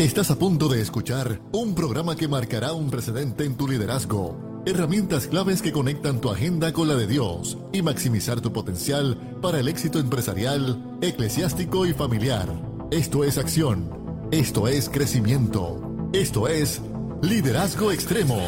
[0.00, 4.62] Estás a punto de escuchar un programa que marcará un precedente en tu liderazgo.
[4.64, 9.60] Herramientas claves que conectan tu agenda con la de Dios y maximizar tu potencial para
[9.60, 12.48] el éxito empresarial, eclesiástico y familiar.
[12.90, 13.90] Esto es acción.
[14.30, 16.08] Esto es crecimiento.
[16.14, 16.80] Esto es
[17.20, 18.40] Liderazgo Extremo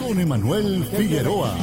[0.00, 1.54] con Emanuel Figueroa.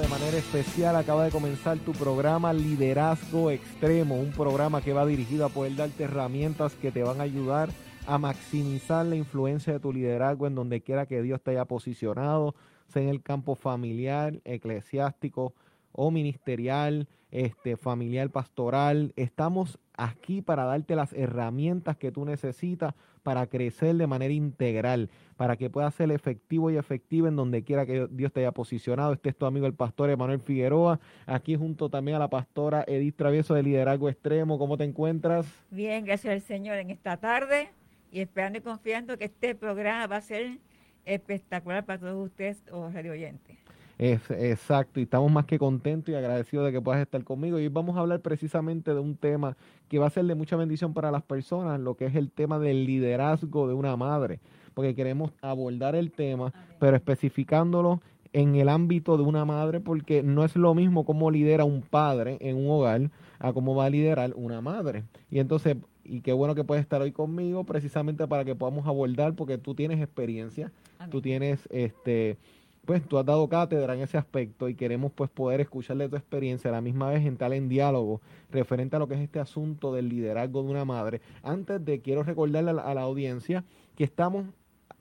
[0.00, 5.46] De manera especial acaba de comenzar tu programa Liderazgo Extremo, un programa que va dirigido
[5.46, 7.70] a poder darte herramientas que te van a ayudar
[8.18, 12.54] maximizar la influencia de tu liderazgo en donde quiera que Dios te haya posicionado,
[12.88, 15.54] sea en el campo familiar, eclesiástico
[15.92, 19.12] o ministerial, este, familiar, pastoral.
[19.16, 25.56] Estamos aquí para darte las herramientas que tú necesitas para crecer de manera integral, para
[25.56, 29.12] que puedas ser efectivo y efectiva en donde quiera que Dios te haya posicionado.
[29.12, 33.16] Este es tu amigo el pastor Emanuel Figueroa, aquí junto también a la pastora Edith
[33.16, 34.58] Travieso de Liderazgo Extremo.
[34.58, 35.46] ¿Cómo te encuentras?
[35.70, 37.70] Bien, gracias al Señor en esta tarde
[38.12, 40.58] y esperando y confiando que este programa va a ser
[41.04, 43.56] espectacular para todos ustedes, o radio oyentes.
[43.98, 47.58] Es, exacto, y estamos más que contentos y agradecidos de que puedas estar conmigo.
[47.58, 49.56] Y vamos a hablar precisamente de un tema
[49.88, 52.58] que va a ser de mucha bendición para las personas, lo que es el tema
[52.58, 54.40] del liderazgo de una madre,
[54.74, 58.00] porque queremos abordar el tema, pero especificándolo
[58.32, 62.38] en el ámbito de una madre, porque no es lo mismo cómo lidera un padre
[62.40, 65.04] en un hogar a cómo va a liderar una madre.
[65.30, 69.34] Y entonces y qué bueno que puedes estar hoy conmigo precisamente para que podamos abordar
[69.34, 70.72] porque tú tienes experiencia,
[71.10, 72.38] tú tienes este
[72.84, 76.68] pues tú has dado cátedra en ese aspecto y queremos pues poder escucharle tu experiencia
[76.70, 80.08] a la misma vez entrar en diálogo referente a lo que es este asunto del
[80.08, 81.20] liderazgo de una madre.
[81.44, 83.64] Antes de quiero recordarle a la, audiencia
[83.96, 84.46] que estamos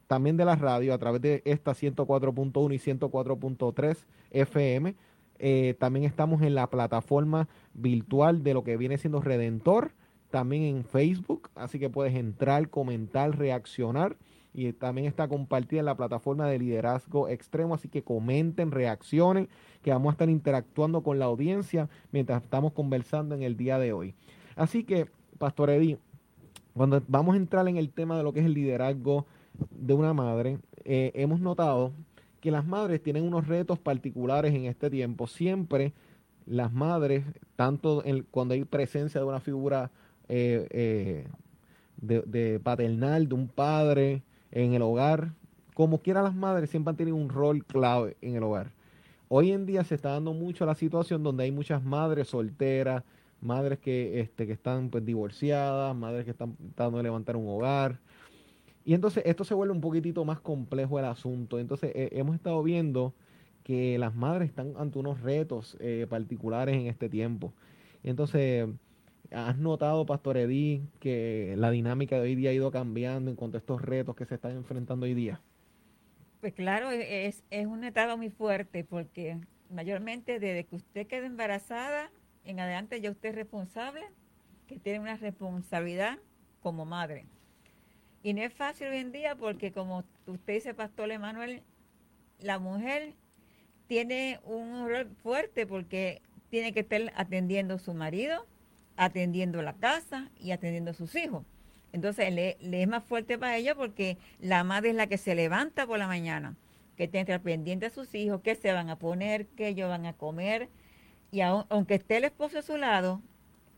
[0.05, 3.97] también de la radio a través de esta 104.1 y 104.3
[4.29, 4.95] FM.
[5.39, 9.93] Eh, también estamos en la plataforma virtual de lo que viene siendo Redentor
[10.31, 14.17] también en Facebook, así que puedes entrar, comentar, reaccionar
[14.53, 19.47] y también está compartida en la plataforma de liderazgo extremo, así que comenten, reaccionen,
[19.81, 23.93] que vamos a estar interactuando con la audiencia mientras estamos conversando en el día de
[23.93, 24.13] hoy.
[24.55, 25.97] Así que, Pastor Eddy,
[26.73, 29.25] cuando vamos a entrar en el tema de lo que es el liderazgo
[29.69, 31.91] de una madre, eh, hemos notado
[32.39, 35.27] que las madres tienen unos retos particulares en este tiempo.
[35.27, 35.93] Siempre
[36.45, 37.23] las madres,
[37.55, 39.91] tanto cuando hay presencia de una figura
[40.33, 41.27] eh, eh,
[41.97, 45.33] de, paternal, de un padre en el hogar.
[45.73, 48.71] Como quiera las madres siempre han tenido un rol clave en el hogar.
[49.27, 53.03] Hoy en día se está dando mucho la situación donde hay muchas madres solteras,
[53.41, 57.99] madres que, este, que están pues, divorciadas, madres que están tratando de levantar un hogar.
[58.85, 61.59] Y entonces esto se vuelve un poquitito más complejo el asunto.
[61.59, 63.13] Entonces eh, hemos estado viendo
[63.65, 65.77] que las madres están ante unos retos
[66.09, 67.51] particulares en este tiempo.
[68.01, 68.69] Entonces
[69.31, 73.57] ¿Has notado, Pastor Edí, que la dinámica de hoy día ha ido cambiando en cuanto
[73.57, 75.41] a estos retos que se están enfrentando hoy día?
[76.41, 79.37] Pues claro, e-, es, es una etapa muy fuerte porque
[79.69, 82.11] mayormente desde que usted queda embarazada,
[82.43, 84.01] en adelante ya usted es responsable,
[84.67, 86.17] que tiene una responsabilidad
[86.59, 87.25] como madre.
[88.23, 91.63] Y no es fácil hoy en día porque como usted dice, Pastor Emanuel,
[92.39, 93.13] la mujer
[93.87, 98.45] tiene un rol fuerte porque tiene que estar atendiendo a su marido,
[99.01, 101.43] atendiendo la casa y atendiendo a sus hijos.
[101.91, 105.87] Entonces le, es más fuerte para ella porque la madre es la que se levanta
[105.87, 106.55] por la mañana,
[106.95, 110.13] que tiene pendiente a sus hijos, qué se van a poner, qué ellos van a
[110.13, 110.69] comer.
[111.31, 113.23] Y aunque esté el esposo a su lado,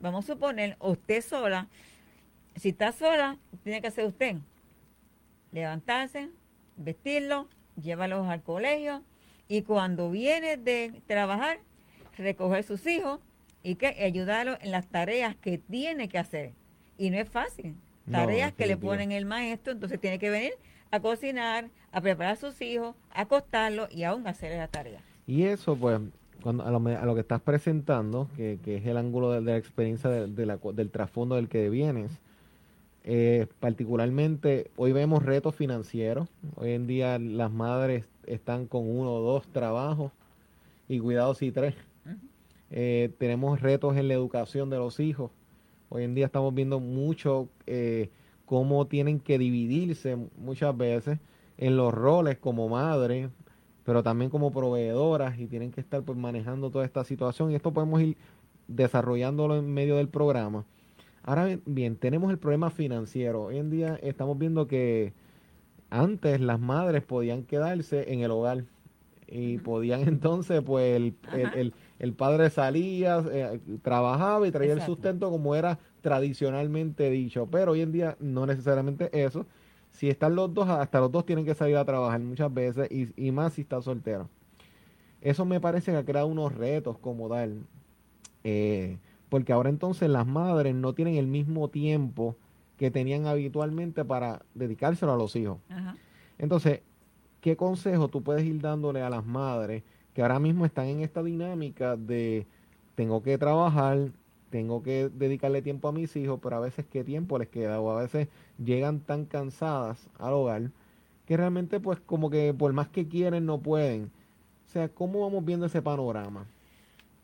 [0.01, 1.69] vamos a suponer, usted sola,
[2.57, 4.35] si está sola, tiene que hacer usted.
[5.53, 6.31] Levantarse,
[6.75, 7.47] vestirlo,
[7.81, 9.03] llevarlos al colegio
[9.47, 11.59] y cuando viene de trabajar,
[12.17, 13.22] recoger sus hijos
[13.63, 16.51] y que ayudarlo en las tareas que tiene que hacer.
[16.97, 17.75] Y no es fácil.
[18.12, 20.51] Tareas que le ponen el maestro, entonces tiene que venir
[20.91, 25.00] a cocinar, a preparar a sus hijos, a acostarlos y aún hacer la tarea.
[25.25, 26.01] Y eso, pues,
[26.42, 26.71] cuando a,
[27.06, 31.69] lo, que estás presentando, que, es el ángulo de, la experiencia del trasfondo del que
[31.69, 32.12] vienes,
[33.06, 36.27] eh, particularmente hoy vemos retos financieros.
[36.56, 40.12] Hoy en día las madres están con uno o dos trabajos
[40.88, 41.75] y cuidado si tres.
[42.75, 45.30] Eh, tenemos retos en la educación de los hijos.
[45.90, 48.10] Hoy en día estamos viendo mucho eh,
[48.48, 51.20] cómo tienen que dividirse muchas veces
[51.60, 53.30] en los roles como madre,
[53.84, 57.72] pero también como proveedoras y tienen que estar pues, manejando toda esta situación y esto
[57.72, 58.18] podemos ir
[58.68, 60.66] desarrollándolo en medio del programa.
[61.22, 63.44] Ahora bien, tenemos el problema financiero.
[63.44, 65.14] Hoy en día estamos viendo que
[65.92, 68.66] antes las madres podían quedarse en el hogar
[69.28, 71.16] y podían entonces pues el,
[71.56, 71.74] el
[72.11, 77.94] padre salía, eh, trabajaba y traía el sustento como era tradicionalmente dicho, pero hoy en
[77.94, 79.45] día no necesariamente eso,
[79.91, 83.13] si están los dos, hasta los dos tienen que salir a trabajar muchas veces y,
[83.15, 84.27] y más si está soltero.
[85.21, 87.61] Eso me parece que ha creado unos retos como tal.
[88.44, 88.97] Eh,
[89.29, 92.35] porque ahora entonces las madres no tienen el mismo tiempo
[92.77, 95.59] que tenían habitualmente para dedicárselo a los hijos.
[96.38, 96.81] Entonces,
[97.39, 99.83] ¿qué consejo tú puedes ir dándole a las madres
[100.13, 102.45] que ahora mismo están en esta dinámica de
[102.95, 104.12] tengo que trabajar,
[104.50, 107.92] tengo que dedicarle tiempo a mis hijos, pero a veces qué tiempo les queda o
[107.92, 108.27] a veces
[108.63, 110.71] llegan tan cansadas al hogar
[111.25, 114.12] que realmente pues como que por más que quieren no pueden.
[114.68, 116.45] O sea, ¿cómo vamos viendo ese panorama?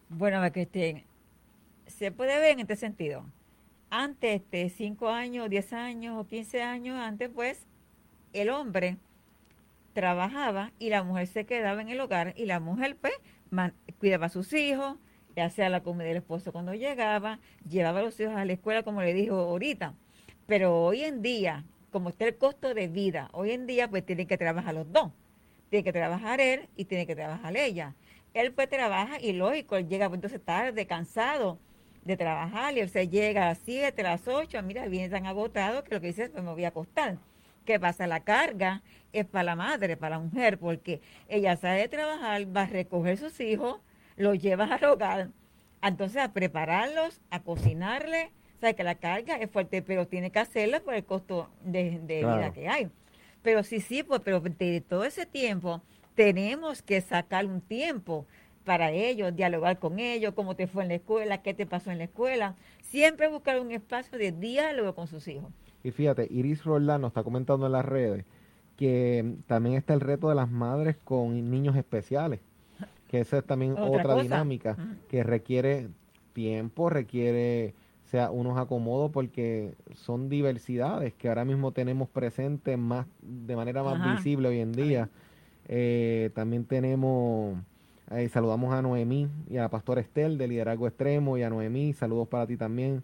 [0.10, 1.04] Bueno, estén,
[1.88, 3.24] se puede ver en este sentido.
[3.90, 7.66] Antes de 5 años, 10 años o 15 años antes, pues
[8.34, 8.98] el hombre
[9.94, 13.14] trabajaba y la mujer se quedaba en el hogar y la mujer pues
[14.00, 14.98] cuidaba a sus hijos,
[15.42, 19.02] hacía la comida del esposo cuando llegaba, llevaba a los hijos a la escuela como
[19.02, 19.94] le dijo ahorita.
[20.48, 24.28] Pero hoy en día, como está el costo de vida, hoy en día pues tienen
[24.28, 25.12] que trabajar los dos.
[25.70, 27.96] Tiene que trabajar él y tiene que trabajar ella.
[28.34, 31.60] Él pues trabaja y lógico, él llega pues, entonces tarde, cansado
[32.04, 35.26] de trabajar y él se llega a las 7, a las 8, mira, viene tan
[35.26, 37.18] agotado que lo que dice es pues me voy a acostar.
[37.66, 38.08] ¿Qué pasa?
[38.08, 38.82] La carga
[39.14, 43.18] es para la madre, para la mujer, porque ella sale de trabajar, va a recoger
[43.18, 43.80] sus hijos,
[44.16, 45.30] los lleva al hogar,
[45.82, 50.84] entonces a prepararlos, a cocinarle, sabe que la carga es fuerte, pero tiene que hacerlo
[50.84, 52.90] por el costo de, vida que hay.
[53.42, 55.82] Pero sí, sí, pues, pero de todo ese tiempo
[56.16, 58.26] tenemos que sacar un tiempo
[58.66, 61.98] para ellos, dialogar con ellos, cómo te fue en la escuela, qué te pasó en
[61.98, 62.56] la escuela.
[62.82, 65.52] Siempre buscar un espacio de diálogo con sus hijos.
[65.84, 68.26] Y fíjate, Iris Roldán nos está comentando en las redes
[68.80, 72.40] que también está el reto de las madres con niños especiales,
[73.10, 74.78] que esa es también otra, dinámica
[75.10, 75.90] que requiere
[76.32, 77.74] tiempo, requiere
[78.06, 84.16] sea unos acomodos porque son diversidades que ahora mismo tenemos presentes más de manera más
[84.16, 85.10] visible hoy en día.
[85.68, 87.58] Eh, también tenemos,
[88.12, 91.92] eh, saludamos a Noemí y a la pastora Estel de Liderazgo Extremo y a Noemí,
[91.92, 93.04] saludos para ti también.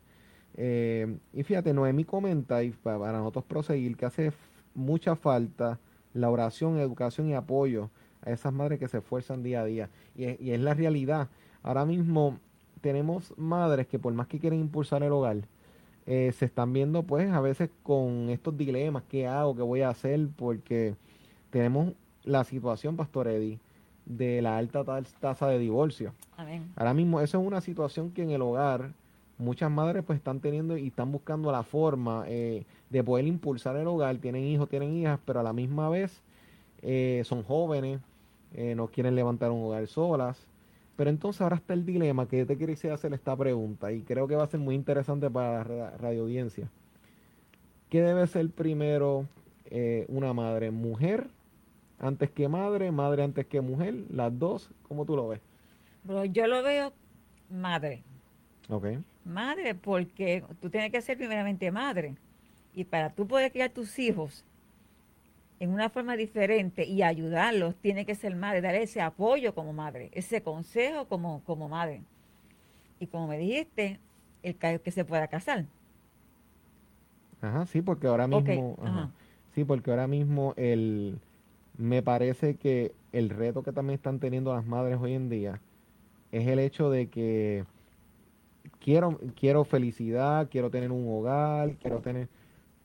[0.58, 4.32] Eh, y fíjate, Noemí comenta, y para nosotros proseguir, que hace
[4.74, 5.80] mucha falta
[6.14, 7.90] la oración, educación y apoyo
[8.22, 9.90] a esas madres que se esfuerzan día a día.
[10.16, 11.30] Y es, y es la realidad.
[11.62, 12.40] Ahora mismo
[12.82, 15.38] tenemos madres que por más que quieren impulsar el hogar,
[16.06, 19.56] eh, se están viendo pues a veces con estos dilemas, ¿qué hago?
[19.56, 20.28] ¿Qué voy a hacer?
[20.36, 20.96] Porque
[21.50, 21.94] tenemos
[22.24, 23.60] la situación, Pastor Eddie,
[24.06, 24.84] de la alta
[25.20, 26.14] tasa de divorcio.
[26.76, 28.92] Ahora mismo eso es una situación que en el hogar
[29.38, 33.88] muchas madres pues están teniendo y están buscando la forma eh, de poder impulsar el
[33.88, 36.22] hogar, tienen hijos, tienen hijas, pero a la misma vez
[36.82, 38.00] eh, son jóvenes,
[38.54, 40.48] eh, no quieren levantar un hogar solas.
[40.96, 44.30] Pero entonces ahora está el dilema que yo te quería hacer esta pregunta y creo
[44.30, 46.70] que va a ser muy interesante para la radio audiencia.
[47.90, 49.28] ¿Qué debe ser primero
[50.08, 50.72] una madre?
[50.72, 51.28] ¿Mujer
[52.00, 52.92] antes que madre?
[52.92, 54.06] ¿Madre antes que mujer?
[54.10, 54.70] ¿Las dos?
[54.88, 55.42] ¿Cómo tú lo ves?
[56.06, 56.94] Bueno, yo lo veo
[57.50, 58.04] madre.
[58.70, 58.86] Ok.
[59.26, 62.16] Madre, porque tú tienes que ser primeramente madre.
[62.74, 64.46] Y para tú poder criar tus hijos
[65.60, 70.10] en una forma diferente y ayudarlos, tiene que ser madre, dar ese apoyo como madre,
[70.14, 72.02] ese consejo como, como madre.
[73.00, 74.00] Y como me dijiste,
[74.44, 75.66] el que se pueda casar.
[77.42, 78.78] Ajá, sí, porque ahora mismo,
[79.54, 81.20] sí, porque ahora mismo el,
[81.78, 85.62] me parece que el reto que también están teniendo las madres hoy en día
[86.32, 87.66] es el hecho de que
[88.86, 92.30] quiero, quiero felicidad, quiero tener un hogar, quiero tener,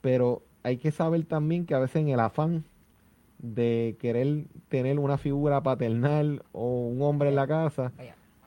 [0.00, 2.64] pero hay que saber también que a veces en el afán
[3.38, 7.92] de querer tener una figura paternal o un hombre en la casa,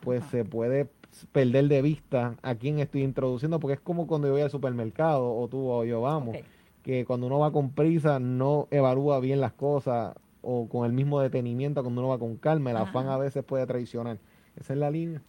[0.00, 0.88] pues se puede
[1.30, 5.32] perder de vista a quién estoy introduciendo, porque es como cuando yo voy al supermercado
[5.32, 6.36] o tú o yo vamos,
[6.82, 11.20] que cuando uno va con prisa no evalúa bien las cosas o con el mismo
[11.20, 14.18] detenimiento cuando uno va con calma, el afán a veces puede traicionar.
[14.56, 15.22] Esa es la línea.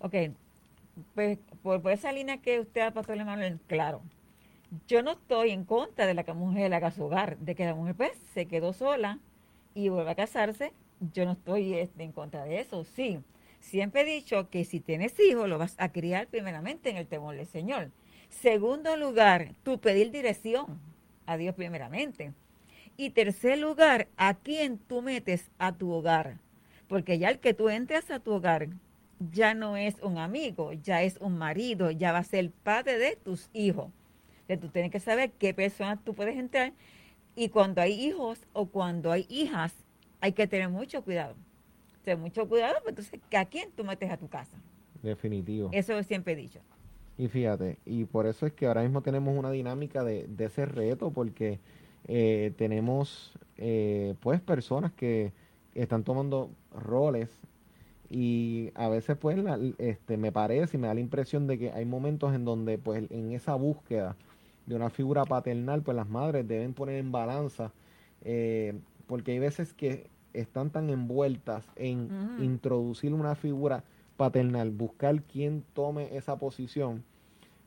[0.00, 0.14] Ok,
[1.14, 4.02] pues por, esa línea que usted ha pasado, Manuel, claro.
[4.88, 7.64] Yo no estoy en contra de la que la mujer haga su hogar, de que
[7.64, 9.18] la mujer pues se quedó sola
[9.74, 10.72] y vuelva a casarse.
[11.12, 13.18] Yo no estoy este, en contra de eso, sí.
[13.60, 17.36] Siempre he dicho que si tienes hijos, lo vas a criar primeramente en el temor
[17.36, 17.90] del Señor.
[18.28, 20.78] Segundo lugar, tú pedir dirección
[21.26, 22.32] a Dios primeramente.
[22.96, 26.38] Y tercer lugar, a quién tú metes a tu hogar.
[26.88, 28.68] Porque ya el que tú entres a tu hogar
[29.32, 33.16] ya no es un amigo, ya es un marido, ya va a ser padre de
[33.16, 33.90] tus hijos.
[34.42, 36.72] Entonces, tú tienes que saber qué personas tú puedes entrar
[37.34, 39.74] y cuando hay hijos o cuando hay hijas,
[40.20, 41.34] hay que tener mucho cuidado.
[42.04, 44.56] Tener mucho cuidado, pues entonces, ¿a quién tú metes a tu casa?
[45.02, 45.70] Definitivo.
[45.72, 46.60] Eso siempre he dicho.
[47.18, 50.66] Y fíjate, y por eso es que ahora mismo tenemos una dinámica de, de ese
[50.66, 51.58] reto, porque
[52.08, 55.32] eh, tenemos eh, pues personas que
[55.74, 57.30] están tomando roles
[58.08, 59.38] y a veces pues
[59.78, 63.10] este, me parece y me da la impresión de que hay momentos en donde pues
[63.10, 64.16] en esa búsqueda
[64.66, 67.72] de una figura paternal pues las madres deben poner en balanza
[68.22, 72.08] eh, porque hay veces que están tan envueltas en
[72.40, 73.84] introducir una figura
[74.16, 77.04] paternal, buscar quién tome esa posición,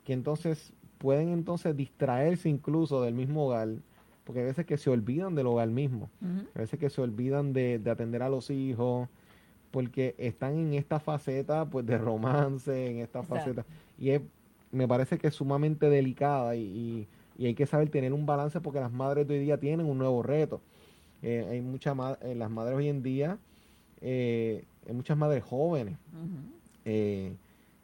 [0.04, 3.70] que entonces pueden entonces distraerse incluso del mismo hogar,
[4.24, 6.10] porque hay veces que se olvidan del hogar mismo,
[6.54, 9.08] a veces que se olvidan de, atender a los hijos,
[9.72, 13.66] porque están en esta faceta pues de romance, en esta faceta,
[13.98, 14.12] y
[14.72, 17.08] me parece que es sumamente delicada y,
[17.38, 19.98] y, hay que saber tener un balance porque las madres de hoy día tienen un
[19.98, 20.60] nuevo reto.
[21.22, 23.38] Eh, hay muchas eh, las madres hoy en día,
[24.02, 25.98] eh, hay muchas madres jóvenes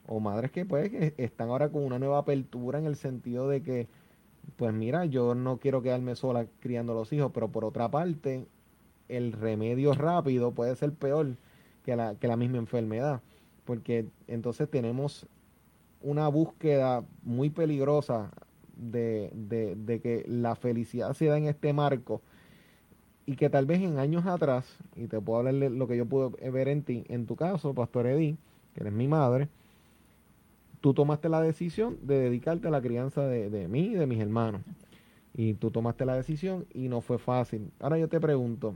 [0.07, 3.87] o madres que pues están ahora con una nueva apertura en el sentido de que
[4.57, 8.45] pues mira, yo no quiero quedarme sola criando a los hijos, pero por otra parte,
[9.09, 11.35] el remedio rápido puede ser peor
[11.85, 13.21] que la, que la misma enfermedad,
[13.63, 15.27] porque entonces tenemos
[16.01, 18.31] una búsqueda muy peligrosa
[18.75, 22.21] de, de, de que la felicidad se da en este marco
[23.25, 26.05] y que tal vez en años atrás, y te puedo hablar de lo que yo
[26.05, 28.37] pude ver en ti, en tu caso, Pastor Edí,
[28.73, 29.47] que eres mi madre,
[30.81, 34.61] tú tomaste la decisión de dedicarte a la crianza de, mí y de mis hermanos.
[35.33, 37.71] Y tú tomaste la decisión y no fue fácil.
[37.79, 38.75] Ahora yo te pregunto,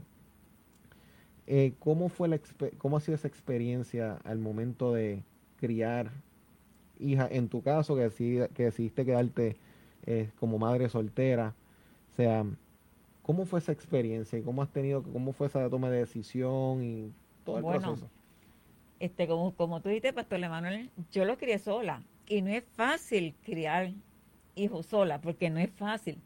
[1.50, 2.40] eh, ¿cómo, fue la
[2.78, 5.22] ¿cómo ha sido esa experiencia al momento de
[5.56, 6.10] criar
[6.98, 7.28] hija?
[7.30, 9.56] En tu caso, que, que decidiste quedarte
[10.06, 11.54] eh, como madre soltera.
[12.12, 12.46] O sea,
[13.30, 17.12] ¿Cómo fue esa experiencia y cómo has tenido, cómo fue esa toma de decisión y
[17.44, 18.10] todo el proceso?
[18.98, 23.36] Este, como, como tú dijiste, Pastor Emanuel, yo lo crié sola y no es fácil
[23.44, 23.92] criar
[24.56, 26.18] hijos sola porque no es fácil.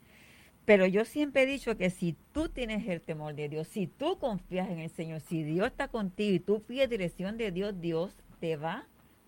[0.64, 4.18] Pero yo siempre he dicho que si tú tienes el temor de Dios, si tú
[4.18, 8.16] confías en el Señor, si Dios está contigo y tú pides dirección de Dios, Dios
[8.40, 8.86] te va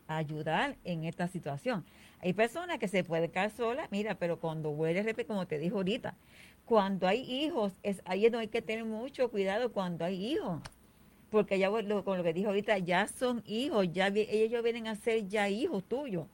[0.08, 1.84] a ayudar en esta situación.
[2.20, 6.16] Hay personas que se pueden quedar solas, mira, pero cuando huele, como te dijo ahorita,
[6.64, 10.62] cuando hay hijos, es ahí es donde hay que tener mucho cuidado cuando hay hijos.
[11.30, 15.28] Porque ya con lo que dijo ahorita, ya son hijos, ya ellos vienen a ser
[15.28, 16.26] ya hijos tuyos.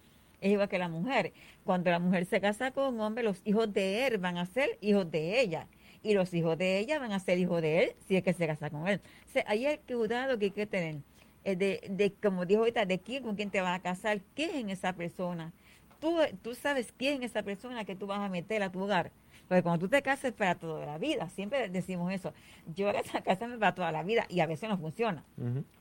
[0.43, 1.33] Es igual que la mujer.
[1.65, 4.77] Cuando la mujer se casa con un hombre, los hijos de él van a ser
[4.81, 5.69] hijos de ella.
[6.03, 8.47] Y los hijos de ella van a ser hijos de él si es que se
[8.47, 9.01] casa con él.
[9.29, 10.97] O sea, ahí el cuidado que hay que tener.
[11.45, 14.47] Eh, de, de, como dijo ahorita, de quién, con quién te vas a casar, qué
[14.47, 15.53] es en esa persona.
[16.01, 19.13] Tú, tú sabes quién es esa persona que tú vas a meter a tu hogar
[19.53, 22.33] porque cuando tú te casas para toda la vida, siempre decimos eso.
[22.75, 25.25] Yo voy a casarme para toda la vida y a veces no funciona.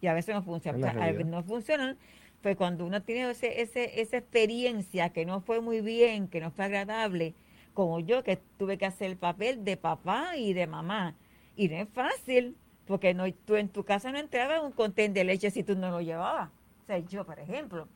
[0.01, 0.89] Y a veces no funciona.
[0.89, 1.97] A veces no funcionan.
[2.41, 6.51] Pues cuando uno tiene ese, ese, esa experiencia que no fue muy bien, que no
[6.51, 7.35] fue agradable,
[7.73, 11.15] como yo que tuve que hacer el papel de papá y de mamá.
[11.55, 12.55] Y no es fácil,
[12.87, 15.91] porque no, tú en tu casa no entraba un contén de leche si tú no
[15.91, 16.49] lo llevabas.
[16.83, 17.87] O sea, yo, por ejemplo,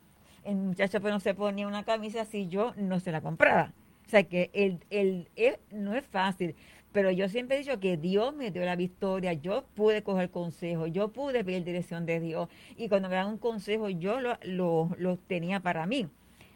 [0.44, 3.72] el muchacho pues no se ponía una camisa si yo no se la compraba.
[4.06, 5.28] O sea que el, el,
[5.72, 6.54] no es fácil,
[6.96, 10.86] pero yo siempre he dicho que Dios me dio la victoria, yo pude coger consejo,
[10.86, 14.38] yo pude pedir dirección de Dios y cuando me dan un consejo yo lo,
[14.96, 16.08] lo, tenía para mí.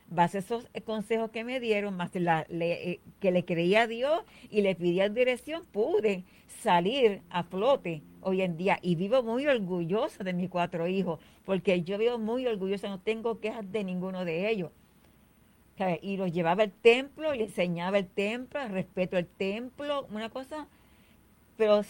[0.08, 4.62] Base esos consejos que me dieron, más la, eh, que le creía a Dios y
[4.62, 10.32] le pedía dirección, pude salir a flote hoy en día y vivo muy orgullosa de
[10.32, 14.70] mis cuatro hijos, porque yo vivo muy orgullosa, no tengo quejas de ninguno de ellos
[16.02, 20.30] y los llevaba al templo, y le enseñaba el templo, el respeto al templo, una
[20.30, 20.66] cosa,
[21.56, 21.82] pero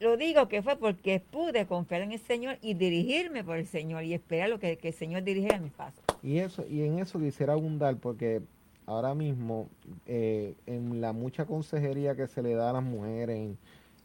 [0.00, 4.04] lo digo que fue porque pude confiar en el Señor y dirigirme por el Señor
[4.04, 6.02] y esperar lo que, el Señor dirigiera mis pasos.
[6.22, 8.42] Y eso y en eso quisiera abundar porque
[8.86, 9.68] ahora mismo
[10.06, 13.56] eh, en la mucha consejería que se le da a las mujeres,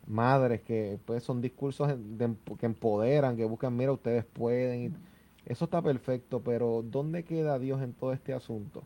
[0.07, 1.93] madres que pues son discursos
[2.59, 4.95] que empoderan, que buscan, mira, ustedes pueden,
[5.45, 8.83] eso está perfecto, pero ¿dónde queda Dios en todo este asunto?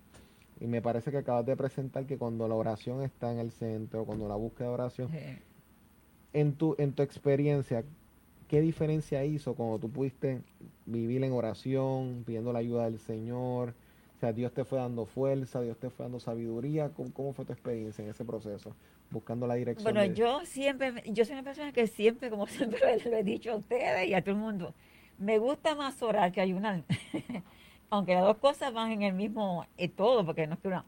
[0.63, 4.05] Y me parece que acabas de presentar que cuando la oración está en el centro,
[4.05, 5.09] cuando la búsqueda de oración,
[6.31, 7.83] en, tu, en tu experiencia,
[8.47, 10.39] ¿qué diferencia hizo cuando tú pudiste
[10.85, 13.73] vivir en oración, pidiendo la ayuda del Señor?
[14.15, 16.91] O sea, Dios te fue dando fuerza, Dios te fue dando sabiduría.
[17.13, 18.73] ¿Cómo, fue tu experiencia en ese proceso?
[19.11, 19.93] Buscando la dirección.
[19.93, 23.57] Bueno, yo siempre, yo soy una persona que siempre, como siempre lo he dicho a
[23.57, 24.73] ustedes y a todo el mundo,
[25.19, 26.85] me gusta más orar que ayunar.
[27.89, 30.85] aunque las dos cosas van en el mismo eh, todo, porque no es que una...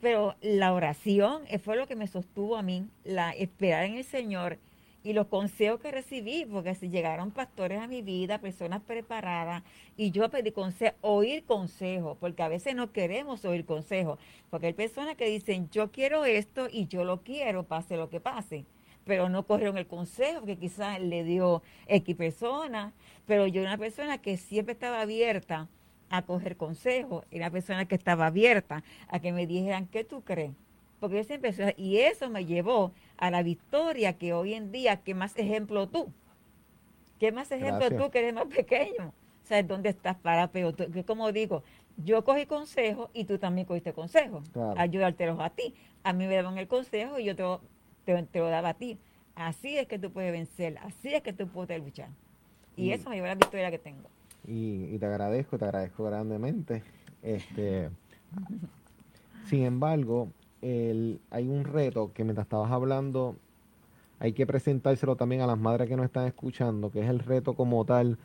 [0.00, 4.58] Pero la oración fue lo que me sostuvo a mí, la esperar en el Señor
[5.04, 9.62] y los consejos que recibí, porque si llegaron pastores a mi vida, personas preparadas,
[9.96, 14.18] y yo pedí consejo, oír consejos, porque a veces no queremos oír consejos,
[14.50, 18.20] porque hay personas que dicen, yo quiero esto y yo lo quiero, pase lo que
[18.20, 18.64] pase,
[19.04, 22.92] pero no cogieron el consejo que quizás le dio X persona,
[23.26, 25.68] pero yo una persona que siempre estaba abierta
[26.12, 30.52] a coger consejos, una persona que estaba abierta a que me dijeran, ¿qué tú crees?
[31.00, 35.14] Porque yo siempre, y eso me llevó a la victoria que hoy en día, ¿qué
[35.14, 36.12] más ejemplo tú?
[37.18, 39.08] ¿Qué más ejemplo tú que eres más pequeño?
[39.42, 40.76] O sea, ¿dónde estás para peor?
[41.06, 41.64] Como digo,
[41.96, 44.42] yo cogí consejo y tú también cogiste consejo.
[44.76, 45.74] Ayudártelos a ti.
[46.04, 48.98] A mí me daban el consejo y yo te, te, lo daba a ti.
[49.34, 52.10] Así es que tú puedes vencer, así es que tú puedes luchar.
[52.76, 54.10] Y, eso me lleva a la victoria que tengo.
[54.46, 56.82] Y, y, te agradezco, te agradezco grandemente.
[57.22, 57.90] Este,
[59.44, 60.28] sin embargo,
[60.62, 63.36] hay un reto que mientras estabas hablando
[64.20, 67.54] hay que presentárselo también a las madres que nos están escuchando, que es el reto
[67.54, 68.18] como tal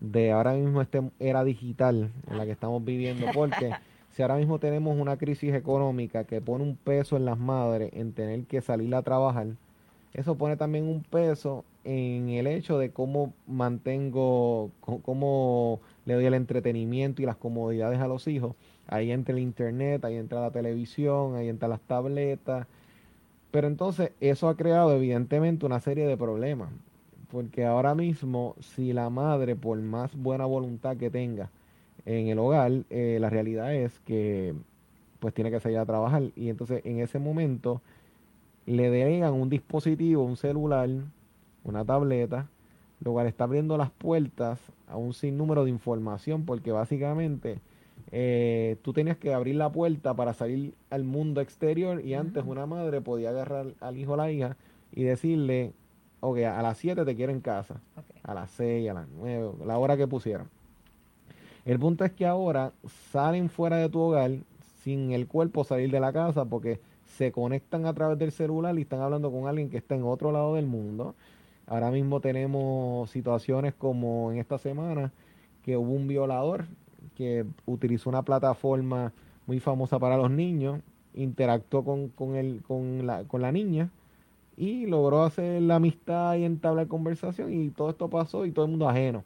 [0.00, 3.72] de ahora mismo esta era digital en la que estamos viviendo, porque
[4.10, 8.14] si ahora mismo tenemos una crisis económica que pone un peso en las madres en
[8.14, 9.48] tener que salir a trabajar,
[10.14, 16.34] eso pone también un peso en el hecho de cómo mantengo, cómo le doy el
[16.34, 21.36] entretenimiento y las comodidades a los hijos Ahí entra el internet, ahí entra la televisión,
[21.36, 22.66] ahí entra las tabletas.
[23.50, 26.70] Pero entonces eso ha creado evidentemente una serie de problemas.
[27.30, 31.50] Porque ahora mismo, si la madre, por más buena voluntad que tenga
[32.04, 34.54] en el hogar, eh, la realidad es que
[35.20, 36.24] pues tiene que salir a trabajar.
[36.36, 37.80] Y entonces en ese momento
[38.66, 40.90] le delegan un dispositivo, un celular,
[41.64, 42.48] una tableta,
[43.00, 47.60] lo cual está abriendo las puertas a un sinnúmero de información, porque básicamente
[48.12, 52.66] eh, tú tenías que abrir la puerta para salir al mundo exterior y antes una
[52.66, 54.56] madre podía agarrar al hijo o la hija
[54.92, 55.72] y decirle,
[56.20, 57.80] ok, a las 7 te quiero en casa,
[58.22, 60.48] a las 6, a las 9, la hora que pusieran.
[61.64, 62.72] El punto es que ahora
[63.10, 64.30] salen fuera de tu hogar
[64.82, 66.78] sin el cuerpo salir de la casa porque
[67.16, 70.30] se conectan a través del celular y están hablando con alguien que está en otro
[70.30, 71.14] lado del mundo.
[71.66, 75.12] Ahora mismo tenemos situaciones como en esta semana
[75.62, 76.66] que hubo un violador
[77.16, 79.12] que utilizó una plataforma
[79.46, 80.80] muy famosa para los niños,
[81.14, 83.90] interactuó con, con, el, con, la, con la niña
[84.56, 88.72] y logró hacer la amistad y entablar conversación y todo esto pasó y todo el
[88.72, 89.24] mundo ajeno.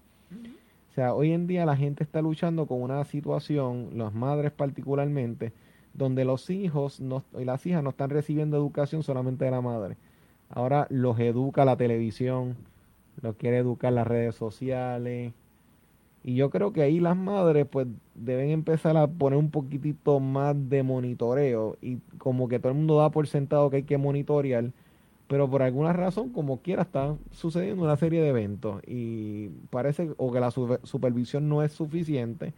[0.90, 5.53] O sea, hoy en día la gente está luchando con una situación, las madres particularmente,
[5.94, 9.96] donde los hijos no, y las hijas no están recibiendo educación solamente de la madre.
[10.51, 12.57] Ahora los educa la televisión,
[13.23, 15.33] los quiere educar las redes sociales,
[16.25, 20.55] y yo creo que ahí las madres pues deben empezar a poner un poquitito más
[20.69, 21.77] de monitoreo.
[21.81, 24.73] Y como que todo el mundo da por sentado que hay que monitorear,
[25.27, 28.83] pero por alguna razón como quiera está sucediendo una serie de eventos.
[28.87, 32.53] Y parece o que la supervisión no es suficiente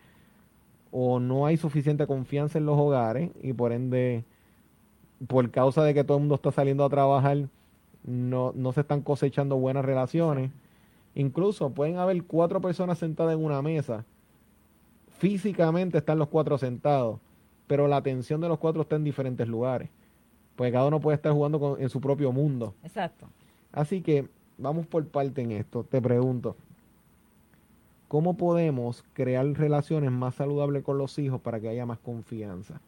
[0.90, 4.24] o no hay suficiente confianza en los hogares y por ende
[5.28, 7.48] por causa de que todo el mundo está saliendo a trabajar
[8.04, 10.50] no, no se están cosechando buenas relaciones
[11.14, 14.04] Incluso pueden haber cuatro personas sentadas en una mesa.
[15.18, 17.20] Físicamente están los cuatro sentados,
[17.66, 19.90] pero la atención de los cuatro está en diferentes lugares.
[20.56, 22.74] Pues cada uno puede estar jugando en su propio mundo.
[22.84, 23.26] Exacto.
[23.72, 25.84] Así que vamos por parte en esto.
[25.84, 26.56] Te pregunto,
[28.08, 32.80] ¿cómo podemos crear relaciones más saludables con los hijos para que haya más confianza?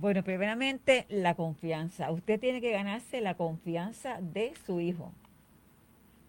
[0.00, 2.12] Bueno, primeramente la confianza.
[2.12, 5.12] Usted tiene que ganarse la confianza de su hijo.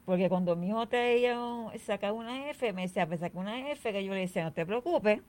[0.06, 1.32] Porque cuando mi hijo te
[1.86, 4.66] saca una F, me decía, pues saca una F, que yo le decía, no te
[4.66, 5.22] preocupes,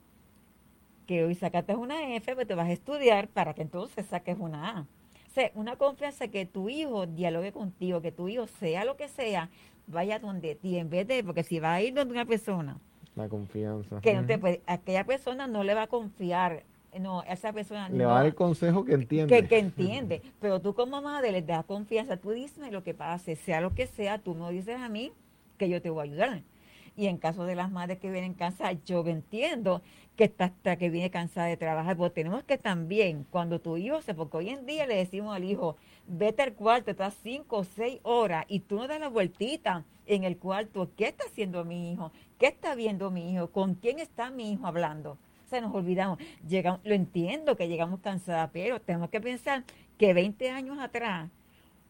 [1.06, 4.70] que hoy sacaste una F, pues te vas a estudiar para que entonces saques una
[4.70, 4.80] A.
[4.80, 9.08] O sea, una confianza que tu hijo dialogue contigo, que tu hijo sea lo que
[9.08, 9.50] sea,
[9.86, 12.78] vaya donde ti, en vez de, porque si va a ir donde una persona.
[13.16, 14.00] La confianza.
[14.00, 16.64] Que no te, pues, aquella persona no le va a confiar
[16.98, 19.46] no, esa persona le va a dar el consejo que entiende.
[19.46, 20.22] Que, entiende.
[20.40, 22.16] Pero tú como madre le das confianza.
[22.16, 25.12] Tú dices lo que pase, sea lo que sea, tú me dices a mí
[25.58, 26.42] que yo te voy a ayudar.
[26.96, 29.82] Y en caso de las madres que vienen cansadas, yo entiendo
[30.16, 34.02] que está hasta que viene cansada de trabajar, porque tenemos que también, cuando tu hijo
[34.02, 35.76] se, porque hoy en día le decimos al hijo,
[36.06, 40.24] vete al cuarto, estás cinco o seis horas y tú no das la vueltita en
[40.24, 42.12] el cuarto, ¿qué está haciendo mi hijo?
[42.38, 43.50] ¿Qué está viendo mi hijo?
[43.50, 45.16] ¿Con quién está mi hijo hablando?
[45.50, 46.18] Se nos olvidamos.
[46.48, 49.64] Llegamos, lo entiendo que llegamos cansadas, pero tenemos que pensar
[49.98, 51.28] que 20 años atrás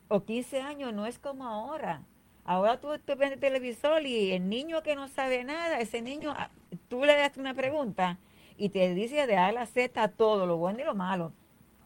[0.09, 2.03] o 15 años no es como ahora.
[2.45, 6.35] Ahora tú, tú ves el televisor y el niño que no sabe nada, ese niño,
[6.37, 6.51] ah,
[6.89, 8.19] tú le das una pregunta
[8.57, 11.33] y te dice de A la Z todo, lo bueno y lo malo.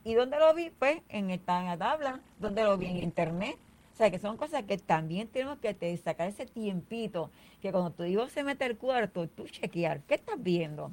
[0.04, 0.70] ¿Y dónde lo vi?
[0.70, 3.56] Pues en, esta, tabla, donde lo vi en internet.
[3.92, 7.30] O sea, que son cosas que también tenemos que te sacar ese tiempito,
[7.62, 10.90] que cuando tu hijo se mete al cuarto, tú chequear, ¿qué estás viendo?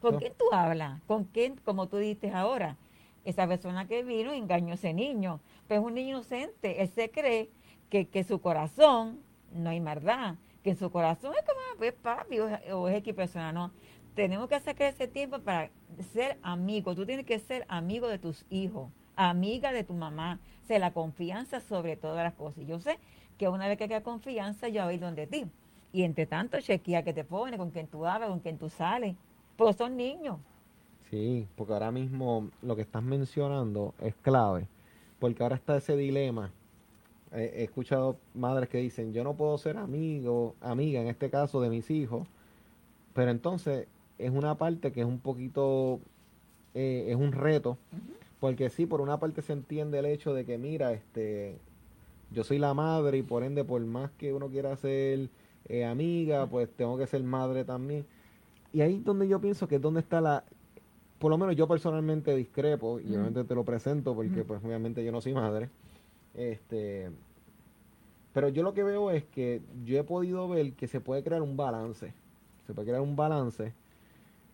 [0.00, 1.00] ¿Con quién tú hablas?
[1.06, 2.76] ¿Con quién, como tú dices ahora?
[3.24, 5.40] Esa persona que vino engañó a ese niño.
[5.68, 6.82] Pues es un niño inocente.
[6.82, 7.50] Él se cree
[7.88, 9.20] que, que su corazón
[9.52, 10.34] no hay maldad.
[10.64, 13.52] Que en su corazón es como, pues papi o, o es X persona.
[13.52, 13.70] No.
[14.14, 15.70] Tenemos que sacar ese tiempo para
[16.12, 16.96] ser amigos.
[16.96, 20.40] Tú tienes que ser amigo de tus hijos, amiga de tu mamá.
[20.62, 22.66] O sea, la confianza sobre todas las cosas.
[22.66, 22.98] Yo sé
[23.38, 25.46] que una vez que haya confianza, yo voy donde ti.
[25.92, 29.14] Y entre tanto, chequea que te pone, con quien tú hablas, con quien tú sales.
[29.62, 30.38] Porque son niños.
[31.08, 34.66] Sí, porque ahora mismo lo que estás mencionando es clave,
[35.20, 36.50] porque ahora está ese dilema.
[37.32, 41.70] He escuchado madres que dicen, yo no puedo ser amigo, amiga en este caso de
[41.70, 42.26] mis hijos,
[43.14, 43.86] pero entonces
[44.18, 46.00] es una parte que es un poquito,
[46.74, 47.78] eh, es un reto,
[48.40, 51.56] porque sí, por una parte se entiende el hecho de que, mira, este,
[52.32, 55.28] yo soy la madre y por ende, por más que uno quiera ser
[55.68, 58.04] eh, amiga, pues tengo que ser madre también.
[58.72, 60.44] Y ahí es donde yo pienso que es donde está la,
[61.18, 65.12] por lo menos yo personalmente discrepo, y obviamente te lo presento porque pues obviamente yo
[65.12, 65.68] no soy madre.
[66.34, 67.10] Este,
[68.32, 71.42] pero yo lo que veo es que yo he podido ver que se puede crear
[71.42, 72.14] un balance.
[72.66, 73.72] Se puede crear un balance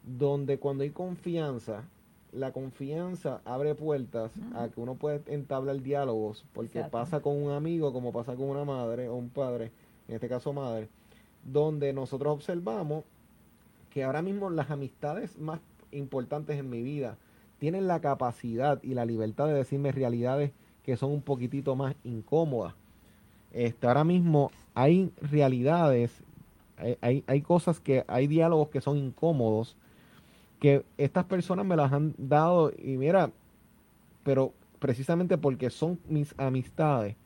[0.05, 1.85] donde cuando hay confianza,
[2.33, 6.99] la confianza abre puertas a que uno puede entablar diálogos, porque Exacto.
[6.99, 9.71] pasa con un amigo como pasa con una madre o un padre,
[10.09, 10.89] en este caso madre,
[11.45, 13.05] donde nosotros observamos
[13.91, 15.61] que ahora mismo las amistades más
[15.93, 17.17] importantes en mi vida
[17.59, 20.53] tienen la capacidad y la libertad de decirme realidades
[20.85, 22.75] que son un poquitito más incómodas.
[23.53, 26.13] Este, ahora mismo hay realidades,
[26.77, 29.77] hay, hay, hay cosas que, hay diálogos que son incómodos,
[30.61, 33.31] que estas personas me las han dado y mira,
[34.25, 37.17] pero precisamente porque son mis amistades,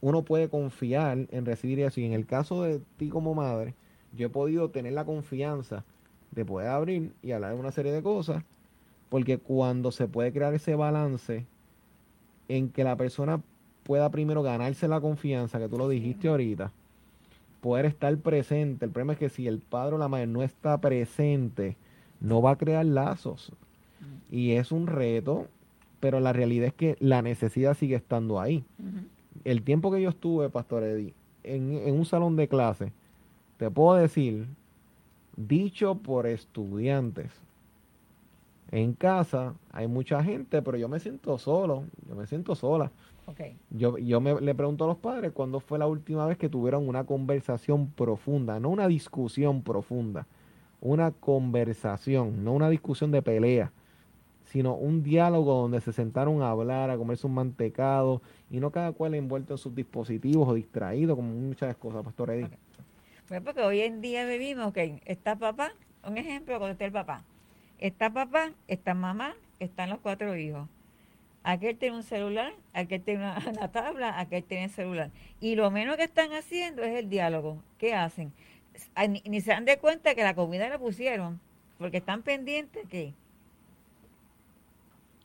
[0.00, 2.00] uno puede confiar en recibir eso.
[2.00, 3.74] Y en el caso de ti como madre,
[4.16, 5.84] yo he podido tener la confianza
[6.30, 8.42] de poder abrir y hablar de una serie de cosas,
[9.08, 11.46] porque cuando se puede crear ese balance
[12.48, 13.40] en que la persona
[13.84, 16.72] pueda primero ganarse la confianza, que tú lo dijiste ahorita,
[17.60, 18.84] poder estar presente.
[18.84, 21.76] El problema es que si el padre o la madre no está presente,
[22.20, 23.52] no va a crear lazos.
[24.30, 25.46] Y es un reto,
[26.00, 28.64] pero la realidad es que la necesidad sigue estando ahí.
[29.44, 32.92] El tiempo que yo estuve, Pastor Eddie, en, en un salón de clase,
[33.58, 34.46] te puedo decir,
[35.36, 37.30] dicho por estudiantes,
[38.70, 42.90] en casa hay mucha gente, pero yo me siento solo, yo me siento sola.
[43.26, 43.40] Ok.
[43.70, 46.88] Yo, yo me, le pregunto a los padres cuándo fue la última vez que tuvieron
[46.88, 50.26] una conversación profunda, no una discusión profunda,
[50.80, 53.72] una conversación, no una discusión de pelea,
[54.44, 58.92] sino un diálogo donde se sentaron a hablar, a comerse un mantecado y no cada
[58.92, 62.58] cual envuelto en sus dispositivos o distraído, como muchas cosas, Pastor Eddie.
[63.28, 65.72] Pues porque hoy en día vivimos, ok, está papá,
[66.04, 67.24] un ejemplo cuando está el papá.
[67.78, 70.68] Está papá, está mamá, están los cuatro hijos.
[71.44, 75.10] Aquel tiene un celular, aquel tiene una, una tabla, aquel tiene el celular.
[75.40, 77.62] Y lo menos que están haciendo es el diálogo.
[77.78, 78.32] ¿Qué hacen?
[78.94, 81.40] Ah, Ni, ni se dan de cuenta que la comida la pusieron,
[81.78, 83.12] porque están pendientes que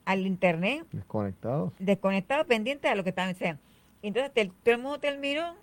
[0.06, 1.72] al internet, Desconectados.
[1.80, 3.62] desconectados, pendientes a lo que están haciendo.
[4.02, 5.56] Entonces todo el mundo terminó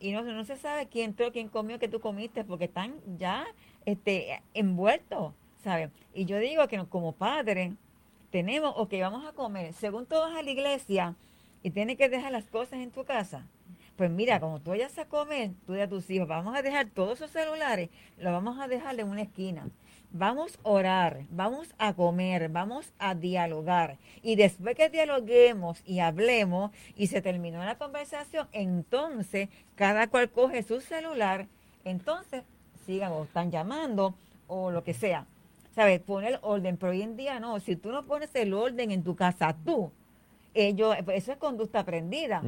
[0.00, 3.46] y no, no se sabe quién entró, quién comió, qué tú comiste, porque están ya
[3.84, 5.90] este, envueltos, ¿sabes?
[6.14, 7.74] Y yo digo que como padre
[8.30, 11.14] tenemos, o que vamos a comer, según tú vas a la iglesia
[11.62, 13.46] y tienes que dejar las cosas en tu casa,
[13.96, 16.88] pues mira, como tú vayas a comer, tú y a tus hijos, vamos a dejar
[16.90, 19.68] todos esos celulares, los vamos a dejar en una esquina.
[20.10, 23.98] Vamos a orar, vamos a comer, vamos a dialogar.
[24.22, 30.62] Y después que dialoguemos y hablemos y se terminó la conversación, entonces cada cual coge
[30.62, 31.46] su celular,
[31.84, 32.42] entonces
[32.86, 34.14] sigan o están llamando
[34.46, 35.26] o lo que sea.
[35.74, 36.00] ¿Sabes?
[36.00, 37.60] Poner orden, pero hoy en día no.
[37.60, 39.92] Si tú no pones el orden en tu casa, tú,
[40.54, 42.42] ellos, eso es conducta aprendida.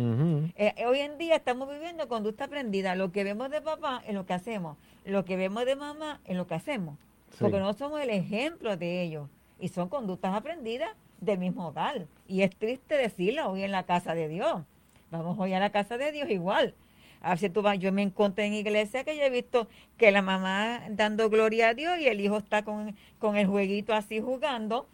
[0.56, 2.94] Eh, hoy en día estamos viviendo conducta aprendida.
[2.96, 4.78] Lo que vemos de papá es lo que hacemos.
[5.04, 6.96] Lo que vemos de mamá es lo que hacemos.
[7.38, 9.28] Porque no somos el ejemplo de ellos.
[9.58, 10.90] Y son conductas aprendidas
[11.20, 12.06] del mismo hogar.
[12.26, 14.62] Y es triste decirlo hoy en la casa de Dios.
[15.10, 16.74] Vamos hoy a la casa de Dios igual.
[17.20, 20.22] A si tú vas, yo me encontré en iglesia que yo he visto que la
[20.22, 24.86] mamá dando gloria a Dios y el hijo está con, con el jueguito así jugando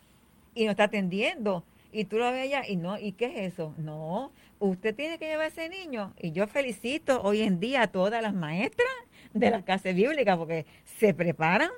[0.55, 1.63] y no está atendiendo.
[1.93, 3.75] Y tú lo ves allá y no, ¿y qué es eso?
[3.79, 6.13] No, usted tiene que llevar a ese niño.
[6.19, 8.89] Y yo felicito hoy en día a todas las maestras
[9.33, 10.67] de la clase bíblica porque
[10.99, 11.71] se preparan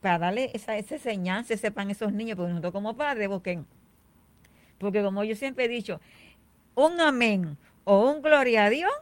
[0.00, 3.60] para darle esa, esa enseñanza, sepan esos niños, porque nosotros como padres, porque,
[4.78, 6.00] porque como yo siempre he dicho,
[6.74, 8.92] un amén, o un gloria a Dios,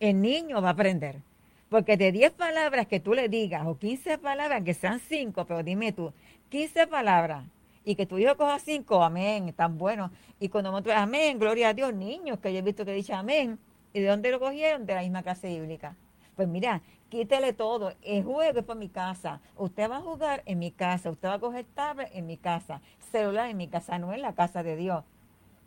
[0.00, 1.20] el niño va a aprender.
[1.68, 5.62] Porque de 10 palabras que tú le digas, o 15 palabras, que sean 5, pero
[5.62, 6.12] dime tú,
[6.50, 7.44] 15 palabras,
[7.84, 10.10] y que tu hijo coja 5, amén, tan bueno.
[10.38, 13.58] Y cuando nosotros, amén, gloria a Dios, niños, que yo he visto que dice amén,
[13.92, 14.86] ¿y de dónde lo cogieron?
[14.86, 15.96] De la misma clase bíblica.
[16.36, 16.80] Pues mira,
[17.14, 21.10] quítele todo, el juego es para mi casa, usted va a jugar en mi casa,
[21.10, 24.34] usted va a coger tablet en mi casa, celular en mi casa, no en la
[24.34, 25.04] casa de Dios.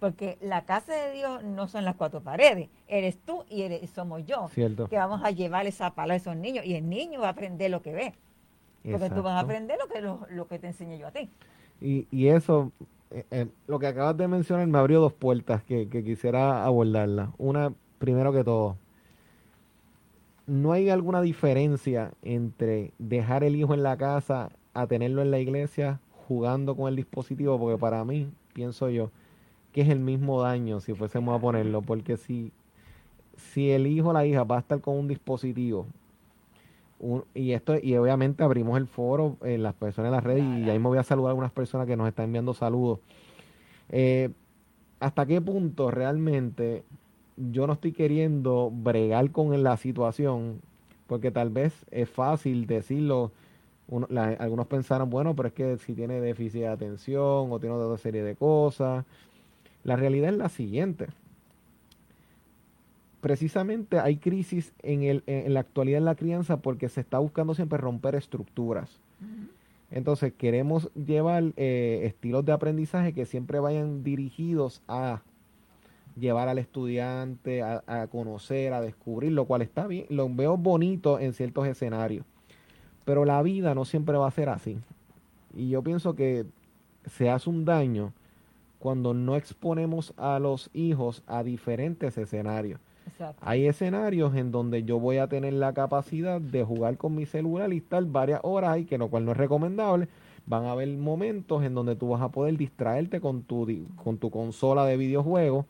[0.01, 4.25] Porque la casa de Dios no son las cuatro paredes, eres tú y eres, somos
[4.25, 4.49] yo.
[4.49, 4.89] Cierto.
[4.89, 7.71] Que vamos a llevar esa palabra a esos niños y el niño va a aprender
[7.71, 8.13] lo que ve.
[8.83, 11.29] Porque tú vas a aprender lo que, lo, lo que te enseñé yo a ti.
[11.79, 12.71] Y, y eso,
[13.10, 17.31] eh, eh, lo que acabas de mencionar me abrió dos puertas que, que quisiera abordarla.
[17.38, 18.75] Una, primero que todo,
[20.47, 25.39] ¿no hay alguna diferencia entre dejar el hijo en la casa a tenerlo en la
[25.39, 27.60] iglesia jugando con el dispositivo?
[27.60, 29.12] Porque para mí, pienso yo,
[29.73, 32.51] que es el mismo daño si fuésemos a ponerlo, porque si,
[33.36, 35.86] si el hijo o la hija va a estar con un dispositivo,
[37.36, 40.79] y esto y obviamente abrimos el foro en las personas en las redes y ahí
[40.79, 42.99] me voy a saludar a algunas personas que nos están enviando saludos.
[43.89, 44.29] Eh,
[44.99, 46.83] ¿Hasta qué punto realmente
[47.38, 50.62] yo no estoy queriendo bregar con la situación?
[51.08, 53.32] Porque tal vez es fácil decirlo.
[53.89, 57.73] uno- la- algunos pensaron, bueno, pero es que si tiene déficit de atención o tiene
[57.76, 59.06] otra serie de cosas.
[59.86, 61.08] La realidad es la siguiente
[63.21, 67.54] precisamente hay crisis en, el, en la actualidad en la crianza porque se está buscando
[67.56, 69.00] siempre romper estructuras.
[69.91, 75.21] Entonces queremos llevar eh, estilos de aprendizaje que siempre vayan dirigidos a
[76.19, 81.19] llevar al estudiante a, a conocer, a descubrir, lo cual está bien, lo veo bonito
[81.19, 82.25] en ciertos escenarios.
[83.06, 84.77] Pero la vida no siempre va a ser así.
[85.56, 86.45] Y yo pienso que
[87.06, 88.13] se hace un daño
[88.80, 92.80] cuando no exponemos a los hijos a diferentes escenarios.
[93.08, 93.41] Exacto.
[93.45, 97.71] Hay escenarios en donde yo voy a tener la capacidad de jugar con mi celular
[97.73, 100.10] y estar varias horas ahí, que lo cual no es recomendable.
[100.45, 103.67] Van a haber momentos en donde tú vas a poder distraerte con tu,
[104.03, 105.65] con tu consola de videojuegos,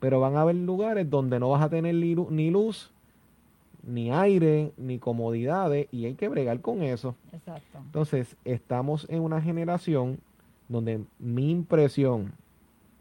[0.00, 2.90] pero van a haber lugares donde no vas a tener ni lu- ni luz,
[3.86, 7.14] ni aire, ni comodidades, y hay que bregar con eso.
[7.32, 7.78] Exacto.
[7.78, 10.18] Entonces, estamos en una generación
[10.68, 12.32] donde mi impresión,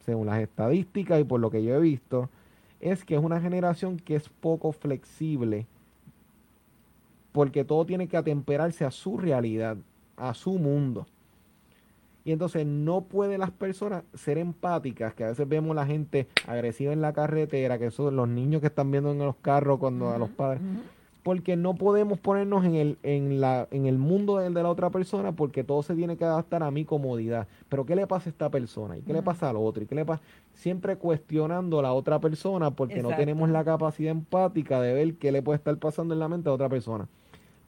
[0.06, 2.30] según las estadísticas y por lo que yo he visto,
[2.80, 5.66] es que es una generación que es poco flexible
[7.32, 9.78] porque todo tiene que atemperarse a su realidad,
[10.16, 11.06] a su mundo.
[12.28, 16.92] Y entonces no pueden las personas ser empáticas, que a veces vemos la gente agresiva
[16.92, 20.18] en la carretera, que son los niños que están viendo en los carros cuando a
[20.18, 20.62] los padres
[21.24, 24.90] porque no podemos ponernos en el, en la, en el mundo del de la otra
[24.90, 27.50] persona porque todo se tiene que adaptar a mi comodidad.
[27.68, 28.98] Pero ¿qué le pasa a esta persona?
[28.98, 29.84] ¿Y qué le pasa al otro?
[29.84, 30.22] ¿Y qué le pasa?
[30.54, 35.34] Siempre cuestionando a la otra persona porque no tenemos la capacidad empática de ver qué
[35.34, 37.10] le puede estar pasando en la mente a otra persona.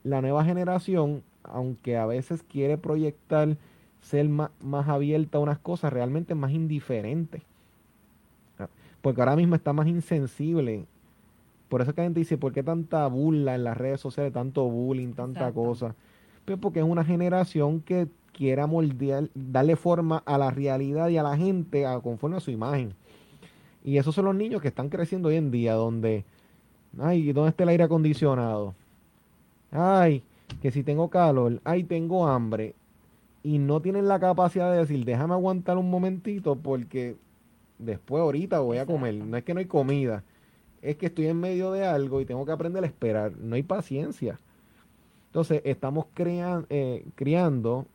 [0.06, 3.58] La nueva generación, aunque a veces quiere proyectar
[4.02, 7.42] ser ma- más, abierta a unas cosas, realmente más indiferente.
[9.02, 10.86] Porque ahora mismo está más insensible
[11.70, 14.68] por eso que la gente dice, ¿por qué tanta burla en las redes sociales, tanto
[14.68, 15.62] bullying, tanta Exacto.
[15.62, 15.96] cosa?
[16.44, 21.24] Pues porque es una generación que quiera moldear, darle forma a la realidad y a
[21.24, 22.94] la gente a, conforme a su imagen.
[23.84, 26.26] Y esos son los niños que están creciendo hoy en día, donde,
[27.00, 28.74] ay, ¿dónde está el aire acondicionado?
[29.72, 30.24] Ay,
[30.64, 32.74] que si tengo calor, ay, tengo hambre.
[33.43, 37.15] Y no tienen la capacidad de decir, déjame aguantar un momentito porque
[37.78, 39.15] después ahorita voy a comer.
[39.15, 40.23] No es que no hay comida,
[40.82, 43.38] es que estoy en medio de algo y tengo que aprender a esperar.
[43.38, 44.39] No hay paciencia.
[45.28, 47.86] Entonces, estamos crean- eh, criando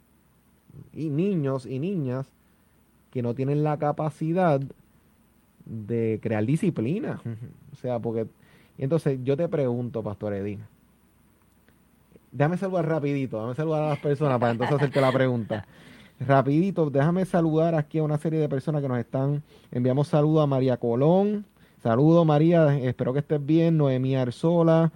[0.93, 2.27] y niños y niñas
[3.11, 4.61] que no tienen la capacidad
[5.67, 7.21] de crear disciplina.
[7.73, 8.27] O sea, porque...
[8.77, 10.61] Entonces yo te pregunto, Pastor Edín,
[12.35, 15.65] déjame saludar rapidito, déjame saludar a las personas para entonces hacerte la pregunta.
[16.21, 20.47] Rapidito, déjame saludar aquí a una serie de personas que nos están, enviamos saludo a
[20.47, 21.45] María Colón,
[21.83, 24.93] saludo María, espero que estés bien, Noemí Arzola,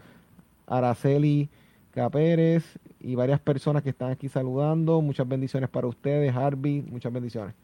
[0.66, 1.48] Araceli
[1.92, 2.64] Capérez
[3.00, 7.54] y varias personas que están aquí saludando, muchas bendiciones para ustedes, Harvey, muchas bendiciones.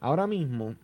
[0.00, 0.74] Ahora mismo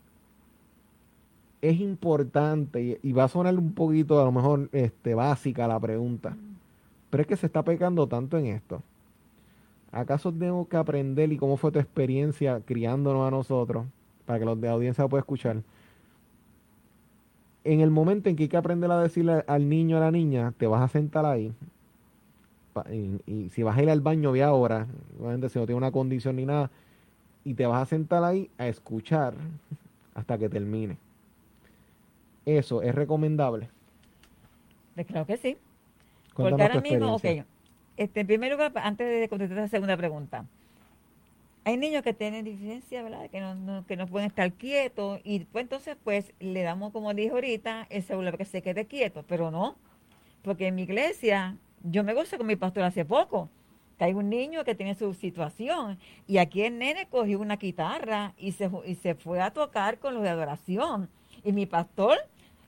[1.63, 6.37] es importante y va a sonar un poquito a lo mejor este, básica la pregunta,
[7.11, 8.83] pero es que se está pecando tanto en esto.
[9.93, 13.87] ¿Acaso tengo que aprender y cómo fue tu experiencia criándonos a nosotros,
[14.25, 15.63] para que los de audiencia puedan escuchar?
[17.65, 20.11] En el momento en que hay que aprender a decirle al niño o a la
[20.11, 21.53] niña, te vas a sentar ahí,
[23.27, 24.87] y si vas a ir al baño, ve ahora,
[25.19, 26.71] obviamente si no tiene una condición ni nada,
[27.45, 29.35] y te vas a sentar ahí a escuchar
[30.15, 30.97] hasta que termine.
[32.47, 33.69] eso es recomendable.
[34.95, 35.57] Pues claro que sí.
[36.35, 37.25] Cuéntanos Porque ahora tu mismo, ok,
[37.97, 40.45] este, en primer lugar, antes de contestar la segunda pregunta,
[41.65, 43.29] hay niños que tienen deficiencia, ¿verdad?
[43.31, 47.13] Que no, no- que no pueden estar quietos y pues entonces pues le damos, como
[47.13, 49.77] dije ahorita, el celular para que se quede quieto, pero no,
[50.43, 53.51] porque en mi iglesia, yo me gozo con mi pastor hace poco,
[53.99, 58.33] que hay un niño que tiene su situación y aquí el nene cogió una guitarra
[58.39, 61.11] y se, y se fue a tocar con los de adoración
[61.45, 62.17] y mi pastor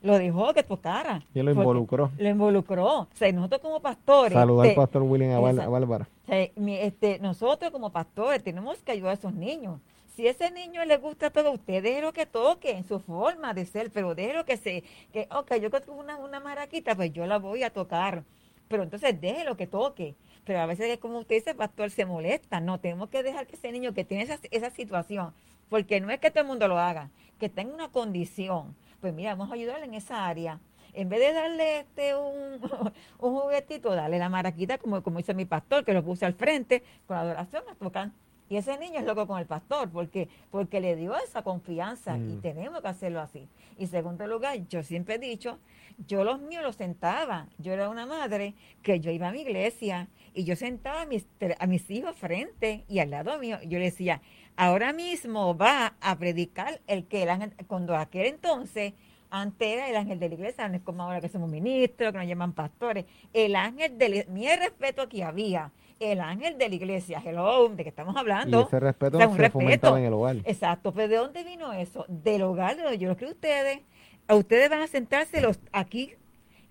[0.03, 1.23] lo dejó que tocara.
[1.33, 2.11] Y lo involucró.
[2.17, 2.99] lo involucró.
[3.01, 4.33] O sea, nosotros como pastores.
[4.33, 6.07] Saludar al te- pastor William a, a Bárbara.
[6.23, 9.79] o sea, mi- este, nosotros como pastores tenemos que ayudar a esos niños.
[10.15, 13.89] Si ese niño le gusta todo, usted déjelo que toque en su forma de ser,
[13.91, 17.63] pero déjelo que se, que, ok, yo tengo una, una maraquita, pues yo la voy
[17.63, 18.23] a tocar.
[18.67, 20.13] Pero entonces déjelo que toque.
[20.45, 22.59] Pero a veces, como usted dice, pastor, se molesta.
[22.59, 25.33] No, tenemos que dejar que ese niño que tiene esa, esa situación,
[25.69, 28.75] porque no es que todo el mundo lo haga, que tenga una condición.
[29.03, 30.61] Pues mira, vamos a ayudarle en esa área.
[30.93, 32.61] En vez de darle este un,
[33.19, 36.83] un juguetito, darle la maraquita, como, como dice mi pastor, que lo puse al frente,
[37.05, 38.11] con adoración a tocar.
[38.47, 42.35] Y ese niño es loco con el pastor, porque, porque le dio esa confianza y
[42.37, 42.41] Mm.
[42.41, 43.49] tenemos que hacerlo así.
[43.77, 45.59] Y segundo lugar, yo siempre he dicho,
[46.07, 47.47] yo los míos los sentaba.
[47.57, 51.27] Yo era una madre que yo iba a mi iglesia y yo sentaba a mis,
[51.59, 53.57] a mis hijos frente y al lado mío.
[53.63, 54.21] Yo le decía,
[54.57, 58.93] ahora mismo va a predicar el que el ángel, cuando aquel entonces,
[59.29, 62.17] antes era el ángel de la iglesia, no es como ahora que somos ministros, que
[62.19, 63.05] nos llaman pastores.
[63.33, 67.89] El ángel de mi respeto que había, el ángel de la iglesia, hello, de que
[67.89, 68.61] estamos Y hablando.
[68.61, 69.53] ese respeto O sea, un se respeto.
[69.59, 70.37] fomentaba en el hogar.
[70.43, 72.05] Exacto, pero ¿de dónde vino eso?
[72.07, 73.79] Del hogar de donde yo lo creo ustedes.
[74.27, 76.13] A ustedes van a sentarse los aquí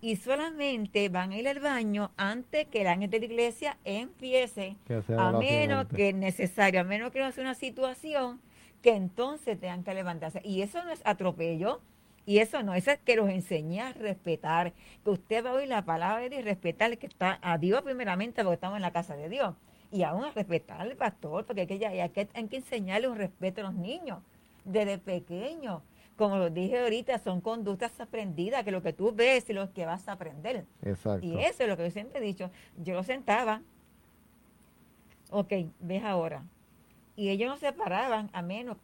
[0.02, 4.76] y solamente van a ir al baño antes que el ángel de la iglesia empiece,
[5.16, 8.40] a menos que es necesario, a menos que no sea una situación
[8.82, 10.42] que entonces tengan que levantarse.
[10.44, 11.80] Y eso no es atropello,
[12.26, 14.72] y eso no, eso es que los enseñé a respetar,
[15.04, 17.82] que usted va a oír la palabra de Dios y respetar que está a Dios
[17.82, 19.54] primeramente porque estamos en la casa de Dios.
[19.92, 23.18] Y aún a respetar al pastor, porque hay que, hay que, hay que enseñarle un
[23.18, 24.18] respeto a los niños
[24.64, 25.82] desde pequeños.
[26.22, 29.84] Como lo dije ahorita, son conductas aprendidas, que lo que tú ves y lo que
[29.86, 30.64] vas a aprender.
[30.84, 31.26] Exacto.
[31.26, 32.48] Y eso es lo que yo siempre he dicho.
[32.80, 33.60] Yo lo sentaba,
[35.32, 36.44] ok, ves ahora.
[37.16, 38.76] Y ellos no se paraban a menos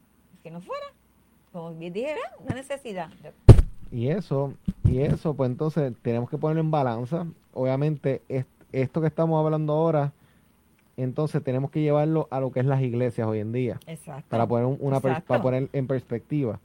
[0.42, 0.86] que no fuera,
[1.52, 3.08] como bien dije, era una necesidad.
[3.92, 7.24] Y eso, y eso, pues entonces tenemos que ponerlo en balanza.
[7.54, 10.12] Obviamente, es- esto que estamos hablando ahora,
[10.96, 14.24] entonces tenemos que llevarlo a lo que es las iglesias hoy en día, Exacto.
[14.28, 15.24] para poner un- una Exacto.
[15.28, 16.58] para poner en perspectiva.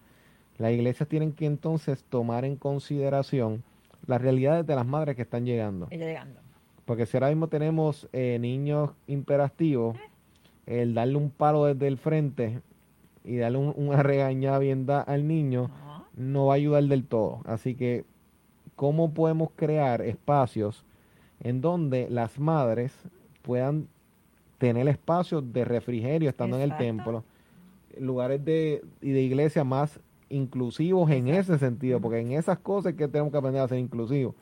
[0.57, 3.63] Las iglesias tienen que entonces tomar en consideración
[4.05, 5.87] las realidades de las madres que están llegando.
[6.85, 9.97] Porque si ahora mismo tenemos eh, niños imperativos,
[10.65, 12.59] el darle un palo desde el frente
[13.23, 16.05] y darle un- una regañada bien da al niño, No.
[16.15, 17.39] no va a ayudar del todo.
[17.45, 18.03] Así que,
[18.75, 20.83] ¿cómo podemos crear espacios
[21.41, 22.93] en donde las madres
[23.41, 23.87] puedan
[24.57, 27.23] tener espacios de refrigerio estando en el templo?
[27.99, 29.99] Lugares de, y de iglesia más
[30.33, 34.33] inclusivos en ese sentido, porque en esas cosas que tenemos que aprender a ser inclusivos.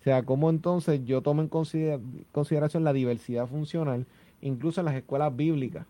[0.00, 2.00] O sea, cómo entonces yo tomo en considera-
[2.32, 4.06] consideración la diversidad funcional,
[4.40, 5.86] incluso en las escuelas bíblicas.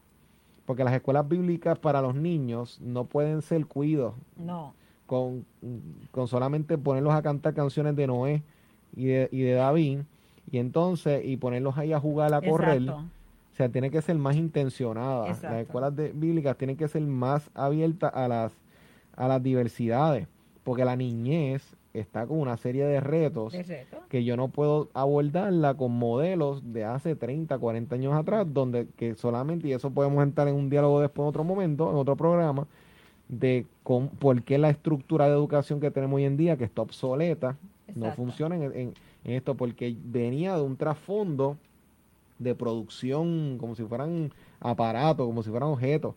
[0.67, 4.75] Porque las escuelas bíblicas para los niños no pueden ser cuidos No.
[5.07, 5.45] con,
[6.11, 8.43] con solamente ponerlos a cantar canciones de Noé
[8.97, 10.01] y de, y de David,
[10.51, 12.83] y entonces, y ponerlos ahí a jugar, a correr.
[12.83, 13.05] Exacto.
[13.53, 15.29] O sea, tiene que ser más intencionada.
[15.29, 18.53] Las escuelas de- bíblicas tienen que ser más abiertas a las,
[19.21, 20.27] a las diversidades,
[20.65, 23.99] porque la niñez está con una serie de retos De reto.
[24.09, 29.15] que yo no puedo abordarla con modelos de hace 30, 40 años atrás, donde que
[29.17, 32.67] solamente, y eso podemos entrar en un diálogo después en otro momento, en otro programa,
[33.29, 36.83] de con, por qué la estructura de educación que tenemos hoy en día, que está
[36.83, 37.57] obsoleta,
[37.97, 41.57] no funciona en, en- en esto, porque venía de un trasfondo
[42.39, 46.15] de producción, como si fueran aparatos, como si fueran objetos,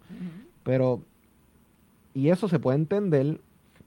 [0.63, 1.01] pero,
[2.13, 3.39] y eso se puede entender,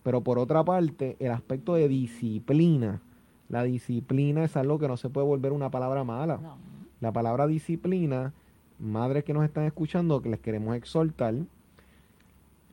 [0.02, 3.00] pero por otra parte, el aspecto de disciplina,
[3.48, 6.38] la disciplina es algo que no se puede volver una palabra mala.
[6.38, 6.56] No.
[7.00, 8.32] La palabra disciplina,
[8.78, 11.34] madres que nos están escuchando, que les queremos exhortar,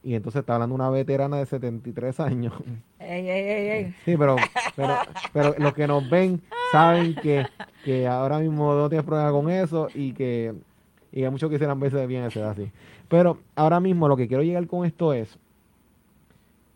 [0.03, 2.53] y entonces está hablando una veterana de 73 años.
[2.99, 3.95] Ey, ey, ey, ey.
[4.05, 4.37] Sí, pero,
[4.77, 4.95] pero,
[5.33, 6.41] pero los que nos ven
[6.71, 7.45] saben que,
[7.83, 10.53] que ahora mismo no tienes problema con eso y que
[11.11, 12.71] y hay muchos que quisieran verse bien a esa edad así.
[13.07, 15.37] Pero ahora mismo lo que quiero llegar con esto es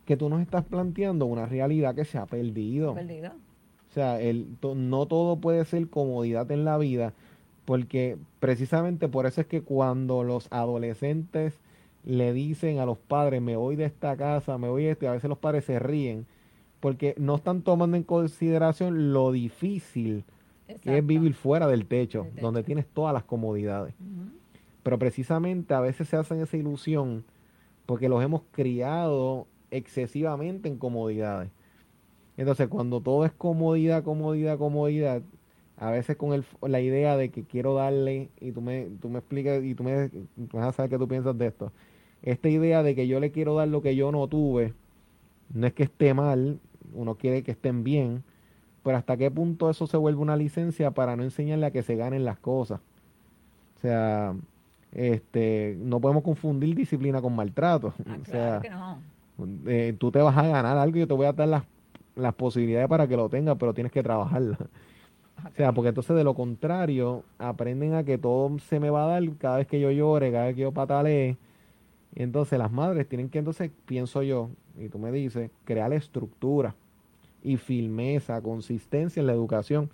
[0.07, 2.95] que tú nos estás planteando una realidad que se ha perdido.
[2.95, 3.31] Perdido.
[3.89, 7.13] O sea, el, to- no todo puede ser comodidad en la vida,
[7.65, 11.53] porque precisamente por eso es que cuando los adolescentes
[12.05, 15.11] le dicen a los padres, me voy de esta casa, me voy de este, a
[15.11, 16.25] veces los padres se ríen,
[16.79, 20.23] porque no están tomando en consideración lo difícil
[20.81, 23.93] que es vivir fuera del techo, donde tienes todas las comodidades.
[24.83, 27.25] Pero precisamente a veces se hacen esa ilusión
[27.85, 31.49] porque los hemos criado excesivamente en comodidades.
[32.37, 35.21] Entonces, cuando todo es comodidad, comodidad, comodidad,
[35.77, 39.19] a veces con el, la idea de que quiero darle, y tú me, tú me
[39.19, 40.09] explicas, y tú me
[40.53, 41.71] vas a saber qué tú piensas de esto,
[42.23, 44.73] esta idea de que yo le quiero dar lo que yo no tuve,
[45.53, 46.59] no es que esté mal,
[46.93, 48.23] uno quiere que estén bien,
[48.83, 51.95] pero hasta qué punto eso se vuelve una licencia para no enseñarle a que se
[51.95, 52.79] ganen las cosas.
[53.77, 54.33] O sea,
[54.93, 57.93] este, no podemos confundir disciplina con maltrato.
[58.07, 58.97] Ah, o sea, que no.
[59.65, 61.63] Eh, tú te vas a ganar algo y yo te voy a dar las
[62.17, 64.57] las posibilidades para que lo tenga, pero tienes que trabajarla.
[65.45, 69.07] O sea, porque entonces de lo contrario, aprenden a que todo se me va a
[69.07, 71.37] dar cada vez que yo llore, cada vez que yo patalee.
[72.15, 76.75] Y entonces las madres tienen que, entonces, pienso yo, y tú me dices, crear estructura
[77.43, 79.91] y firmeza, consistencia en la educación.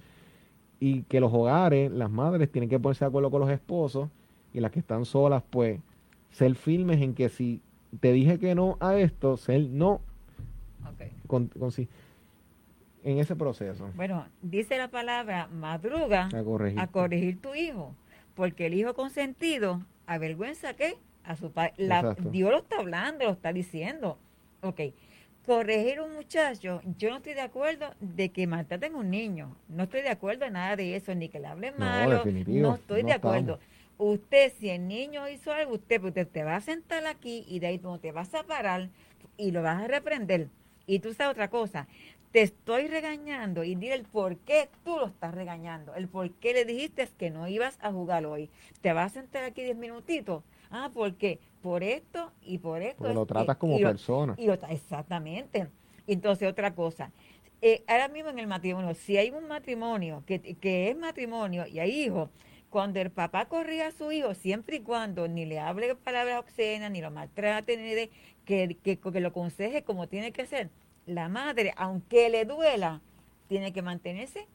[0.79, 4.09] Y que los hogares, las madres tienen que ponerse de acuerdo con los esposos
[4.53, 5.81] y las que están solas, pues,
[6.31, 7.61] ser firmes en que si
[7.99, 10.01] te dije que no a esto, ser no.
[10.93, 11.11] Okay.
[11.27, 11.71] Con, con,
[13.03, 13.89] en ese proceso.
[13.95, 17.93] Bueno, dice la palabra madruga a corregir, a corregir tu hijo,
[18.35, 21.73] porque el hijo consentido avergüenza que a su padre.
[22.31, 24.17] Dios lo está hablando, lo está diciendo.
[24.61, 24.79] Ok,
[25.45, 29.83] corregir un muchacho, yo no estoy de acuerdo de que maltraten a un niño, no
[29.83, 33.13] estoy de acuerdo en nada de eso, ni que le hable malo, no, estoy de
[33.13, 33.59] acuerdo.
[33.97, 37.59] Usted, si el niño hizo algo, usted, pues, usted te va a sentar aquí y
[37.59, 38.89] de ahí tú te vas a parar
[39.37, 40.49] y lo vas a reprender.
[40.85, 41.87] Y tú sabes otra cosa,
[42.31, 46.53] te estoy regañando y dile el por qué tú lo estás regañando, el por qué
[46.53, 48.49] le dijiste que no ibas a jugar hoy.
[48.81, 50.43] Te vas a sentar aquí diez minutitos.
[50.71, 51.39] Ah, ¿por qué?
[51.61, 52.97] Por esto y por esto.
[52.97, 54.35] Porque lo tratas como persona.
[54.37, 55.67] y exactamente.
[56.07, 57.11] Entonces, otra cosa.
[57.61, 61.79] Eh, ahora mismo en el matrimonio, si hay un matrimonio que, que es matrimonio y
[61.79, 62.29] hay hijos,
[62.73, 66.89] cuando el papá corría a su hijo, siempre y cuando ni le hable palabras obscenas,
[66.89, 68.09] ni lo maltrate, ni de,
[68.45, 70.71] que, que, que lo aconseje como tiene que ser,
[71.05, 72.99] la madre, aunque le duela,
[73.47, 74.47] tiene que mantenerse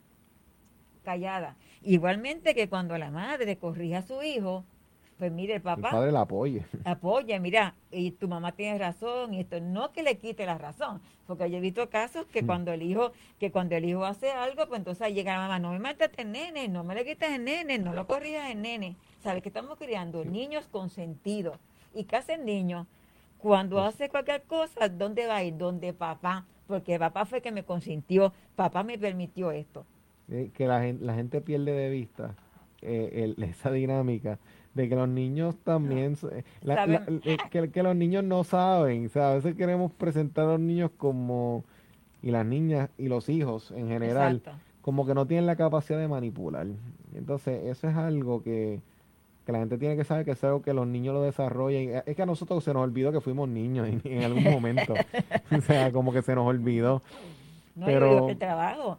[1.05, 1.57] callada.
[1.81, 4.65] Igualmente que cuando la madre corrija a su hijo,
[5.19, 5.89] pues mire, el papá.
[5.89, 6.65] El padre la apoye.
[6.85, 11.01] Apoya, mira, y tu mamá tiene razón, y esto no que le quite la razón,
[11.27, 12.47] porque yo he visto casos que mm.
[12.47, 13.11] cuando el hijo,
[13.41, 16.31] que cuando el hijo hace algo, pues entonces llega la mamá, no me maltrates el
[16.31, 18.97] nene, no me le quites el nene, no lo corrijas el nene.
[19.21, 20.25] ¿Sabes que estamos criando?
[20.25, 21.59] Niños consentidos.
[21.95, 22.87] ¿Y qué hacen niños?
[23.39, 25.57] Cuando pues hace cualquier cosa, ¿dónde va a ir?
[25.57, 29.85] Donde papá, porque papá fue que me consintió, papá me permitió esto.
[30.31, 32.37] Eh, que la gente, la gente pierde de vista
[32.83, 34.39] eh, esa dinámica
[34.79, 39.57] de que los niños también, eh, que, los niños no saben, o sea, a veces
[39.57, 41.65] queremos presentar a los niños como,
[42.23, 44.41] y las niñas y los hijos en general,
[44.81, 46.69] como que no tienen la capacidad de manipular.
[47.13, 48.81] Entonces, eso es algo que,
[49.45, 52.05] que la gente tiene que saber que es algo que los niños lo desarrollan.
[52.07, 54.95] Es que a nosotros se nos olvidó que fuimos niños en, algún momento.
[55.51, 57.03] o sea, como que se nos olvidó.
[57.75, 58.99] No, Pero, el trabajo.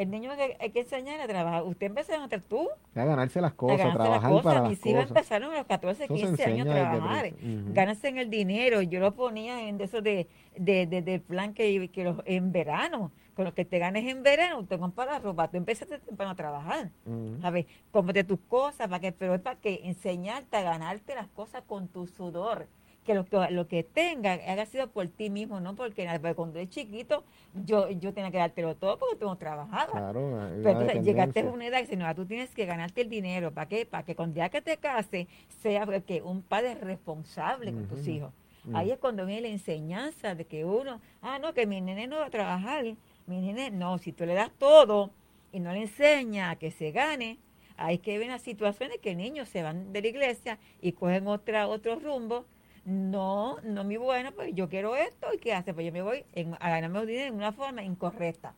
[0.00, 1.62] El niño hay que enseñar a trabajar.
[1.62, 2.70] Usted empezó a hacer tú.
[2.94, 6.42] A ganarse las cosas, a trabajar las para Mis hijos empezaron a los 14, 15
[6.42, 7.32] años a trabajar.
[7.74, 8.80] Ganarse en el dinero.
[8.80, 10.26] Yo lo ponía en eso de,
[10.56, 14.64] de, de, plan que, que los, en verano con lo que te ganes en verano,
[14.66, 17.40] te compras la ropa, tú empezaste temprano a trabajar, mm.
[17.40, 17.64] ¿sabes?
[17.90, 21.88] Cómprate tus cosas, para que, pero es para que enseñarte a ganarte las cosas con
[21.88, 22.66] tu sudor.
[23.10, 26.06] Que lo, que lo que tenga haya sido por ti mismo, no porque,
[26.36, 27.24] cuando eres chiquito
[27.64, 29.90] yo yo tenía que dártelo todo porque tú no trabajabas.
[29.90, 33.50] Claro, pero entonces llegaste a una edad que no, tú tienes que ganarte el dinero,
[33.50, 33.84] ¿para qué?
[33.84, 35.26] Para que cuando ya que te cases
[35.60, 38.32] sea que un padre responsable con tus hijos.
[38.74, 42.18] Ahí es cuando viene la enseñanza de que uno, ah, no, que mi nene no
[42.18, 42.84] va a trabajar,
[43.26, 45.10] mi nene, no, si tú le das todo
[45.50, 47.38] y no le enseñas a que se gane,
[47.76, 51.66] hay que ver las situaciones que niños se van de la iglesia y cogen otra,
[51.66, 52.44] otro rumbo.
[52.90, 55.72] No, no mi bueno, pues yo quiero esto y ¿qué hace?
[55.72, 56.24] Pues yo me voy
[56.58, 58.52] a ganarme dinero en una forma incorrecta,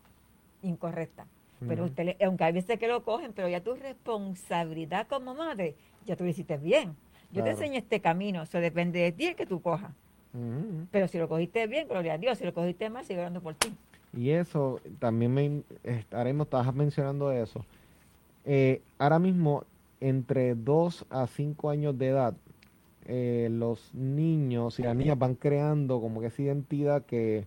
[0.63, 1.27] incorrecta.
[1.69, 5.77] Pero usted, aunque hay veces que lo cogen, pero ya tu responsabilidad como madre,
[6.07, 6.97] ya tú lo hiciste bien.
[7.31, 9.93] Yo te enseño este camino, eso depende de ti el que tú cojas.
[10.91, 13.55] Pero si lo cogiste bien, gloria a Dios, si lo cogiste mal, sigue orando por
[13.55, 13.75] ti.
[14.17, 17.67] Y eso, también me estaremos, estabas mencionando eso.
[18.47, 19.65] Eh, ahora mismo,
[20.01, 22.35] entre 2 a 5 años de edad,
[23.07, 27.47] eh, los niños y las niñas van creando como que esa identidad que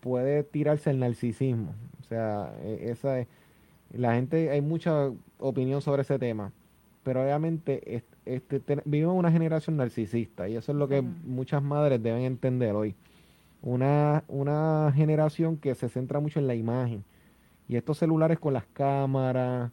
[0.00, 1.74] puede tirarse el narcisismo.
[2.00, 3.28] O sea, e, esa es,
[3.92, 6.52] la gente, hay mucha opinión sobre ese tema,
[7.02, 12.22] pero obviamente este, vivimos una generación narcisista y eso es lo que muchas madres deben
[12.22, 12.94] entender hoy.
[13.62, 17.04] una, una generación que se centra mucho en la imagen.
[17.68, 19.70] Y estos celulares con las cámaras,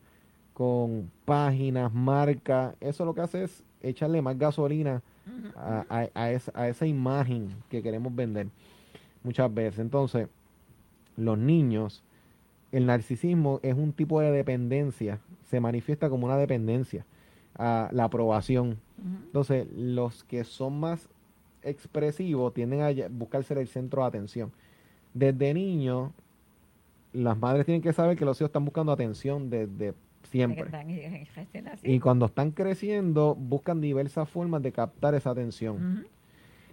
[0.54, 5.02] con páginas, marcas, eso lo que hace es echarle más gasolina
[5.56, 8.48] a, a, esa, a esa imagen que queremos vender
[9.24, 9.80] muchas veces.
[9.80, 10.28] Entonces,
[11.18, 12.04] los niños,
[12.72, 15.20] el narcisismo es un tipo de dependencia,
[15.50, 17.06] se manifiesta como una dependencia
[17.58, 18.80] a la aprobación.
[19.26, 21.10] Entonces, los que son más
[21.64, 24.52] expresivos tienden a buscar ser el centro de atención.
[25.14, 26.14] Desde niño,
[27.14, 29.94] las madres tienen que saber que los hijos están buscando atención desde
[30.32, 30.66] siempre.
[31.84, 36.06] Y cuando están creciendo, buscan diversas formas de captar esa atención.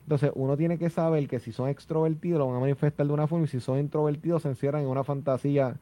[0.02, 3.26] Entonces, uno tiene que saber que si son extrovertidos, lo van a manifestar de una
[3.26, 5.76] forma, y si son introvertidos, se encierran en una fantasía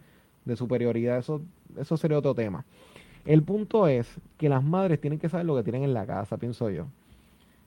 [0.44, 1.18] de superioridad.
[1.18, 1.42] Eso,
[1.76, 2.64] eso sería otro tema.
[3.24, 6.38] El punto es que las madres tienen que saber lo que tienen en la casa,
[6.38, 6.86] pienso yo.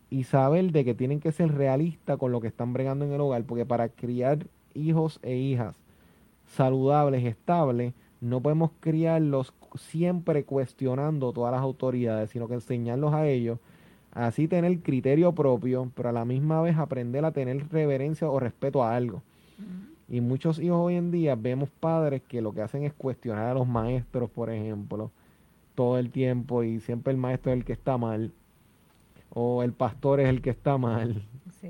[0.09, 3.21] Y saber de que tienen que ser realistas con lo que están bregando en el
[3.21, 5.75] hogar, porque para criar hijos e hijas
[6.45, 13.59] saludables, estables, no podemos criarlos siempre cuestionando todas las autoridades, sino que enseñarlos a ellos
[14.11, 18.83] Así tener criterio propio, pero a la misma vez aprender a tener reverencia o respeto
[18.83, 19.21] a algo.
[20.07, 23.53] Y muchos hijos hoy en día vemos padres que lo que hacen es cuestionar a
[23.53, 25.11] los maestros, por ejemplo,
[25.75, 28.31] todo el tiempo y siempre el maestro es el que está mal.
[29.29, 31.23] O el pastor es el que está mal.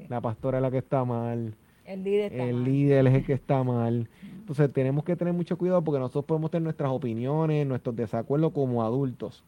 [0.07, 1.55] La pastora es la que está mal.
[1.89, 4.07] El líder, el líder es el que está mal.
[4.21, 8.83] Entonces tenemos que tener mucho cuidado porque nosotros podemos tener nuestras opiniones, nuestros desacuerdos como
[8.83, 9.43] adultos.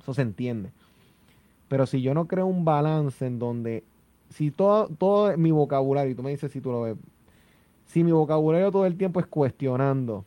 [0.00, 0.70] Eso se entiende.
[1.66, 3.82] Pero si yo no creo un balance en donde,
[4.30, 6.96] si todo, todo mi vocabulario, y tú me dices si tú lo ves,
[7.86, 10.24] si mi vocabulario todo el tiempo es cuestionando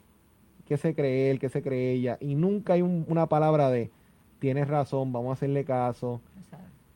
[0.67, 3.89] qué se cree él, qué se cree ella, y nunca hay una palabra de
[4.39, 6.19] tienes razón, vamos a hacerle caso,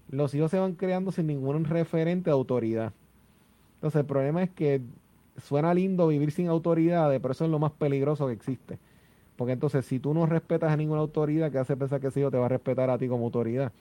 [0.10, 2.92] los hijos se van creando sin ningún referente de autoridad.
[3.76, 4.82] Entonces el problema es que
[5.42, 8.80] suena lindo vivir sin autoridades, pero eso es lo más peligroso que existe.
[9.36, 12.32] Porque entonces si tú no respetas a ninguna autoridad, ¿qué hace pensar que ese hijo
[12.32, 13.72] te va a respetar a ti como autoridad?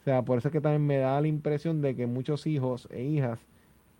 [0.00, 2.88] O sea, por eso es que también me da la impresión de que muchos hijos
[2.90, 3.38] e hijas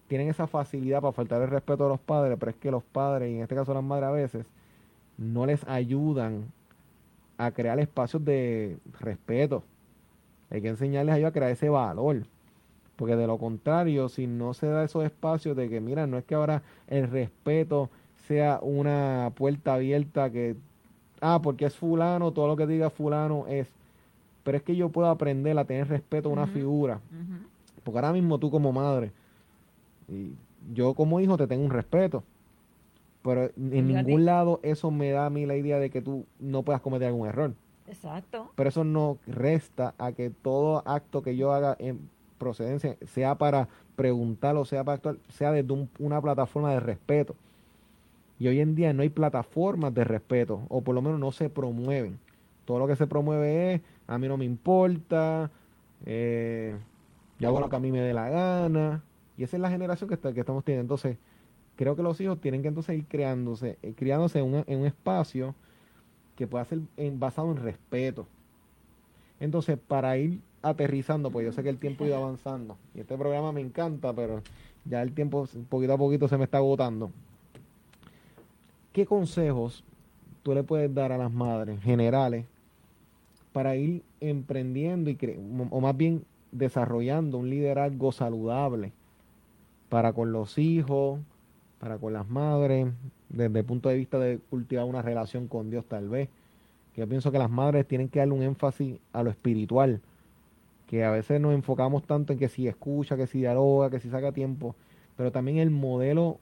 [0.09, 3.31] tienen esa facilidad para faltar el respeto a los padres, pero es que los padres,
[3.31, 4.47] y en este caso las madres a veces,
[5.17, 6.53] no les ayudan
[7.39, 9.63] a crear espacios de respeto.
[10.51, 12.27] Hay que enseñarles a ellos a crear ese valor.
[12.97, 16.25] Porque de lo contrario, si no se da esos espacios de que, mira, no es
[16.25, 17.91] que ahora el respeto
[18.29, 20.57] sea una puerta abierta que,
[21.21, 23.69] ah, porque es fulano, todo lo que diga fulano es
[24.45, 27.01] pero es que yo puedo aprender a tener respeto a una figura.
[27.83, 29.11] Porque ahora mismo tú como madre,
[30.07, 30.33] y
[30.73, 32.23] yo como hijo te tengo un respeto.
[33.23, 36.63] Pero en ningún lado eso me da a mí la idea de que tú no
[36.63, 37.55] puedas cometer algún error.
[37.89, 38.51] Exacto.
[38.55, 42.11] Pero eso no resta a que todo acto que yo haga en
[42.45, 47.35] procedencia, sea para preguntar o sea para actuar, sea desde una plataforma de respeto.
[48.39, 51.49] Y hoy en día no hay plataformas de respeto, o por lo menos no se
[51.49, 52.19] promueven.
[52.65, 55.51] Todo lo que se promueve es a mí no me importa,
[56.05, 56.77] eh,
[57.39, 59.03] yo hago lo que a mí me dé la gana.
[59.37, 60.83] Y esa es la generación que, está, que estamos teniendo.
[60.95, 61.17] Entonces,
[61.77, 65.55] creo que los hijos tienen que entonces ir creándose, eh, criándose un, en un espacio
[66.37, 66.81] que pueda ser
[67.15, 68.27] basado en respeto.
[69.41, 72.77] Entonces, para ir aterrizando, pues yo sé que el tiempo ha ido avanzando.
[72.95, 74.43] Y este programa me encanta, pero
[74.85, 77.11] ya el tiempo poquito a poquito se me está agotando.
[78.93, 79.85] ¿Qué consejos
[80.43, 82.47] tú le puedes dar a las madres generales
[83.53, 85.19] para ir emprendiendo y
[85.71, 88.93] o más bien desarrollando un liderazgo saludable
[89.89, 91.21] para con los hijos,
[91.79, 92.89] para con las madres,
[93.29, 96.29] desde el punto de vista de cultivar una relación con Dios tal vez.
[96.97, 100.01] Yo pienso que las madres tienen que darle un énfasis a lo espiritual,
[100.95, 104.11] que a veces nos enfocamos tanto en que si escucha, que si dialoga, que si
[104.11, 104.77] saca tiempo,
[105.17, 106.39] pero también el modelo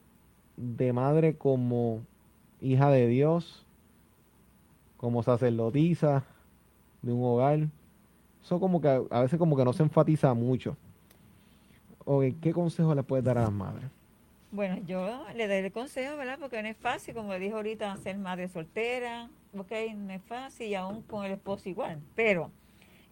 [0.58, 2.00] de madre como
[2.60, 3.64] hija de Dios,
[4.98, 6.24] como sacerdotisa,
[7.00, 7.60] de un hogar.
[8.44, 10.76] Eso como que a veces como que no se enfatiza mucho.
[12.42, 13.88] ¿qué consejo le puedes dar a las madres?
[14.50, 16.36] Bueno, yo le doy el consejo, ¿verdad?
[16.38, 20.74] Porque no es fácil, como dijo ahorita, ser madre soltera, ok, no es fácil y
[20.74, 22.00] aún con el esposo igual.
[22.14, 22.50] Pero,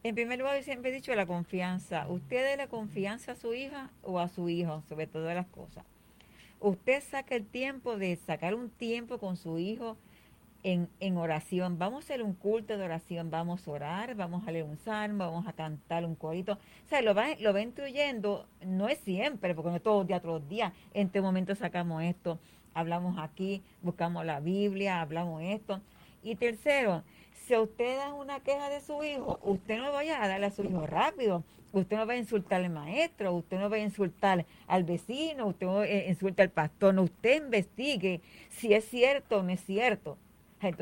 [0.03, 2.07] en primer lugar, siempre he dicho la confianza.
[2.09, 5.85] Usted dé la confianza a su hija o a su hijo, sobre todas las cosas.
[6.61, 9.97] Usted saca el tiempo de sacar un tiempo con su hijo
[10.63, 11.79] en, en, oración.
[11.79, 15.25] Vamos a hacer un culto de oración, vamos a orar, vamos a leer un salmo,
[15.25, 16.55] vamos a cantar un corito.
[16.55, 17.61] O sea, lo va, lo va
[18.67, 20.73] no es siempre, porque no es todos los días, todos los días.
[20.95, 22.39] En este momento sacamos esto,
[22.75, 25.81] hablamos aquí, buscamos la Biblia, hablamos esto.
[26.23, 27.03] Y tercero,
[27.47, 30.63] si usted da una queja de su hijo, usted no vaya a darle a su
[30.63, 31.45] hijo rápido.
[31.73, 35.67] Usted no va a insultar al maestro, usted no va a insultar al vecino, usted
[35.67, 39.65] no va a insultar al pastor, no, usted investigue si es cierto o no es
[39.65, 40.19] cierto.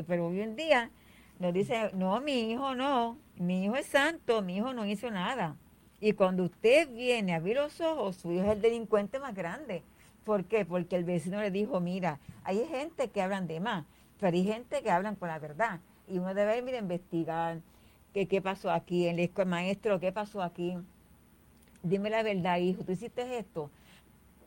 [0.07, 0.89] Pero hoy en día
[1.37, 5.55] nos dice, no, mi hijo no, mi hijo es santo, mi hijo no hizo nada.
[6.01, 9.83] Y cuando usted viene a abrir los ojos, su hijo es el delincuente más grande.
[10.23, 10.65] ¿Por qué?
[10.65, 13.85] Porque el vecino le dijo, mira, hay gente que hablan de más,
[14.19, 15.79] pero hay gente que hablan con la verdad.
[16.09, 17.59] Y uno debe ir a investigar
[18.13, 20.77] qué, qué pasó aquí, el maestro, qué pasó aquí.
[21.83, 23.69] Dime la verdad, hijo, tú hiciste esto.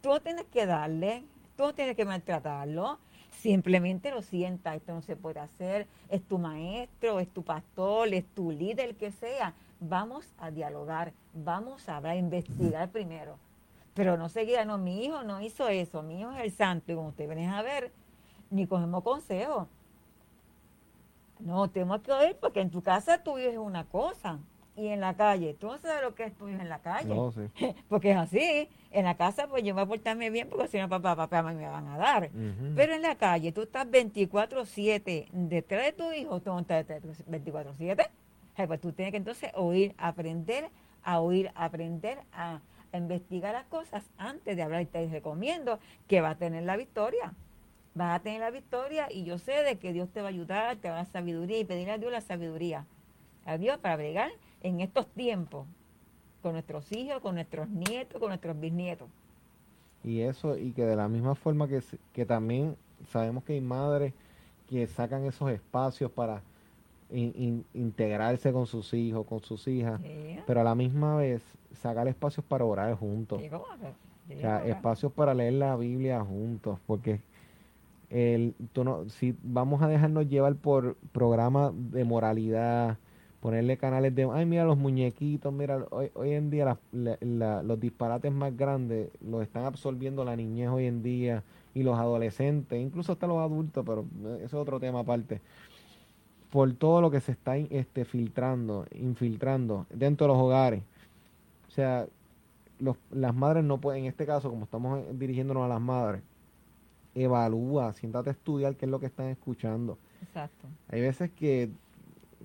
[0.00, 1.24] Tú tienes que darle,
[1.56, 2.98] tú tienes que maltratarlo.
[3.30, 8.24] Simplemente lo sienta, esto no se puede hacer, es tu maestro, es tu pastor, es
[8.34, 9.54] tu líder, el que sea.
[9.80, 13.38] Vamos a dialogar, vamos a hablar, a investigar primero.
[13.94, 16.94] Pero no seguida, no, mi hijo no hizo eso, mi hijo es el santo, y
[16.94, 17.90] como ustedes ven a ver,
[18.50, 19.68] ni cogemos consejo.
[21.40, 24.38] No, tenemos que oír porque en tu casa tu hijo es una cosa
[24.74, 27.14] y en la calle, tú no sabes lo que es tu hijo en la calle.
[27.14, 27.42] No, sí.
[27.88, 28.68] porque es así.
[28.90, 31.68] En la casa, pues yo voy a portarme bien porque si no, papá, papá, me
[31.68, 32.30] van a dar.
[32.74, 38.08] Pero en la calle, tú estás 24-7 detrás de tu hijo, tú no estás 24-7.
[38.66, 40.68] Pues tú tienes que entonces oír, aprender
[41.02, 42.60] a oír, aprender a,
[42.92, 44.82] a investigar las cosas antes de hablar.
[44.82, 47.34] Y te recomiendo que va a tener la victoria
[47.94, 50.76] vas a tener la victoria y yo sé de que Dios te va a ayudar,
[50.76, 52.86] te va a dar sabiduría y pedir a Dios la sabiduría.
[53.44, 54.30] A Dios para bregar
[54.62, 55.66] en estos tiempos
[56.42, 59.08] con nuestros hijos, con nuestros nietos, con nuestros bisnietos.
[60.04, 61.80] Y eso, y que de la misma forma que,
[62.12, 62.76] que también
[63.08, 64.12] sabemos que hay madres
[64.68, 66.42] que sacan esos espacios para
[67.12, 70.00] integrarse con sus hijos, con sus hijas,
[70.46, 71.42] pero a la misma vez
[71.74, 73.42] sacar espacios para orar juntos.
[73.52, 77.20] o sea, espacios para leer la Biblia juntos, porque
[78.12, 82.98] el, no, si vamos a dejarnos llevar por programas de moralidad,
[83.40, 88.54] ponerle canales de, ay, mira los muñequitos, mira, hoy, hoy en día los disparates más
[88.54, 91.42] grandes los están absorbiendo la niñez hoy en día
[91.74, 94.04] y los adolescentes, incluso hasta los adultos, pero
[94.36, 95.40] eso es otro tema aparte.
[96.50, 100.82] Por todo lo que se está este, filtrando, infiltrando dentro de los hogares.
[101.66, 102.06] O sea,
[103.10, 106.22] las madres no pueden, en este caso, como estamos dirigiéndonos a las madres,
[107.14, 109.98] evalúa, siéntate a estudiar qué es lo que están escuchando.
[110.22, 110.68] Exacto.
[110.88, 111.70] Hay veces que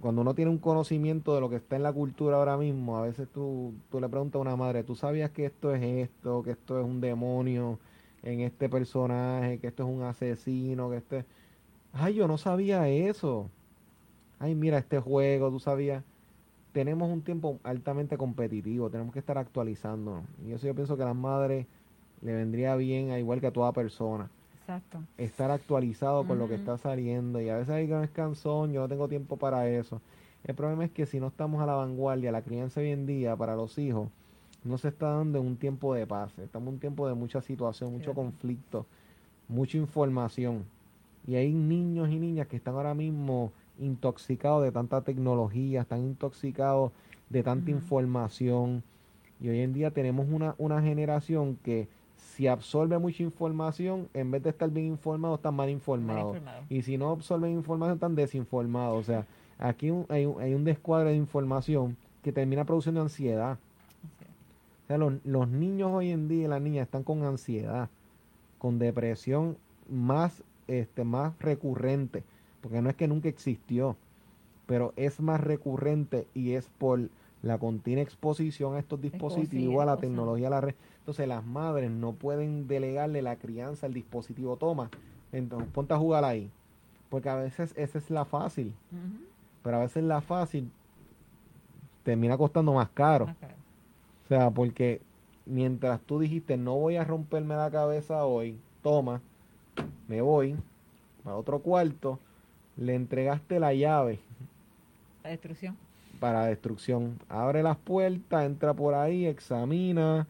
[0.02, 3.02] cuando uno tiene un conocimiento de lo que está en la cultura ahora mismo, a
[3.02, 6.52] veces tú, tú le preguntas a una madre, ¿tú sabías que esto es esto, que
[6.52, 7.80] esto es un demonio
[8.24, 11.26] en este personaje, que esto es un asesino, que este...
[11.94, 13.50] Ay, yo no sabía eso.
[14.40, 16.04] Ay, mira este juego, tú sabías.
[16.74, 20.26] Tenemos un tiempo altamente competitivo, tenemos que estar actualizándonos.
[20.46, 21.66] Y eso yo pienso que a las madres
[22.22, 24.30] le vendría bien, a igual que a toda persona
[25.18, 27.40] Estar actualizado con lo que está saliendo.
[27.42, 30.02] Y a veces hay es cansón, yo no tengo tiempo para eso.
[30.44, 33.36] El problema es que si no estamos a la vanguardia, la crianza hoy en día
[33.36, 34.10] para los hijos
[34.64, 36.38] no se está dando en un tiempo de paz.
[36.40, 38.86] Estamos en un tiempo de mucha situación, mucho conflicto,
[39.48, 40.66] mucha información.
[41.26, 46.92] Y hay niños y niñas que están ahora mismo intoxicados de tanta tecnología, están intoxicados
[47.30, 48.84] de tanta información.
[49.40, 51.88] Y hoy en día tenemos una, una generación que
[52.18, 56.38] si absorbe mucha información, en vez de estar bien informado, están mal informados.
[56.70, 59.00] Y si no absorben información, están desinformados.
[59.00, 59.26] O sea,
[59.58, 63.58] aquí hay, un, hay un descuadre de información que termina produciendo ansiedad.
[64.84, 67.90] O sea, los, los niños hoy en día y las niñas están con ansiedad,
[68.58, 69.58] con depresión
[69.90, 72.24] más, este, más recurrente,
[72.62, 73.96] porque no es que nunca existió,
[74.66, 77.10] pero es más recurrente y es por
[77.42, 80.76] la continua exposición a estos dispositivos, a la tecnología, a la red.
[81.08, 84.58] Entonces las madres no pueden delegarle la crianza al dispositivo.
[84.58, 84.90] Toma,
[85.32, 86.52] entonces ponte a jugar ahí.
[87.10, 88.74] Porque a veces esa es la fácil.
[89.64, 90.70] Pero a veces la fácil
[92.04, 93.34] termina costando más caro.
[94.26, 95.00] O sea, porque
[95.46, 99.22] mientras tú dijiste no voy a romperme la cabeza hoy, toma,
[100.10, 100.58] me voy
[101.24, 102.20] para otro cuarto,
[102.76, 104.20] le entregaste la llave.
[105.24, 105.78] La destrucción
[106.20, 107.20] para destrucción.
[107.30, 110.28] Abre las puertas, entra por ahí, examina,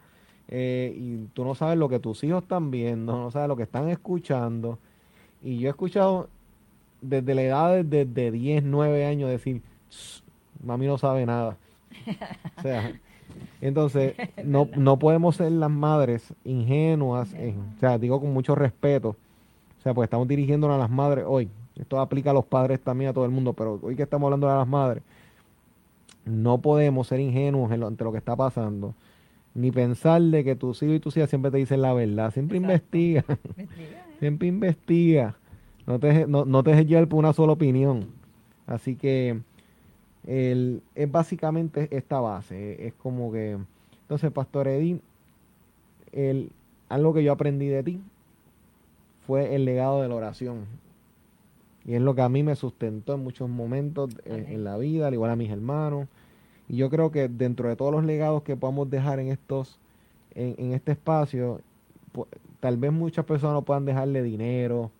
[0.50, 3.64] eh, y tú no sabes lo que tus hijos están viendo, no sabes lo que
[3.64, 4.80] están escuchando.
[5.44, 6.30] Y yo he escuchado
[7.02, 9.62] desde la edad de, de 10, 9 años decir,
[10.64, 11.58] mami no sabe nada.
[12.58, 12.94] o sea,
[13.62, 19.10] entonces no, no podemos ser las madres ingenuas, o sea, digo con mucho respeto,
[19.80, 21.50] o sea, pues estamos dirigiéndonos a las madres hoy.
[21.76, 24.48] Esto aplica a los padres también, a todo el mundo, pero hoy que estamos hablando
[24.48, 25.04] de las madres,
[26.26, 28.96] no podemos ser ingenuos ante lo que está pasando,
[29.58, 32.32] ni pensar de que tus hijos y tus hijas siempre te dicen la verdad.
[32.32, 33.26] Siempre investiga.
[33.58, 33.68] ¿eh?
[34.20, 35.36] Siempre investiga.
[35.86, 38.08] No te, no, no te dejes llevar por una sola opinión.
[38.68, 39.42] Así que
[40.28, 42.86] el, es básicamente esta base.
[42.86, 43.58] Es como que,
[44.02, 45.02] entonces, Pastor Edín,
[46.12, 46.52] el,
[46.90, 48.00] algo que yo aprendí de ti
[49.26, 50.66] fue el legado de la oración.
[51.86, 55.14] Y es lo que a mí me sustentó en muchos momentos en, la vida, al
[55.14, 56.08] igual a mis hermanos.
[56.70, 59.80] Y yo creo que dentro de todos los legados que podamos dejar en estos,
[60.36, 61.62] en, en este espacio,
[62.60, 64.92] tal vez muchas personas no puedan dejarle dinero,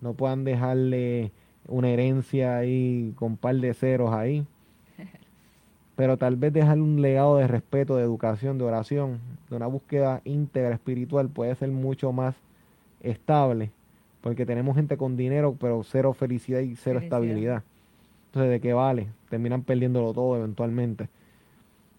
[0.00, 1.32] no puedan dejarle
[1.68, 4.46] una herencia ahí con un par de ceros ahí.
[5.96, 10.20] Pero tal vez dejar un legado de respeto, de educación, de oración, de una búsqueda
[10.24, 12.34] íntegra espiritual puede ser mucho más
[13.00, 13.70] estable,
[14.20, 17.62] porque tenemos gente con dinero, pero cero felicidad y cero estabilidad.
[18.42, 19.08] ¿De qué vale?
[19.28, 21.08] Terminan perdiéndolo todo eventualmente.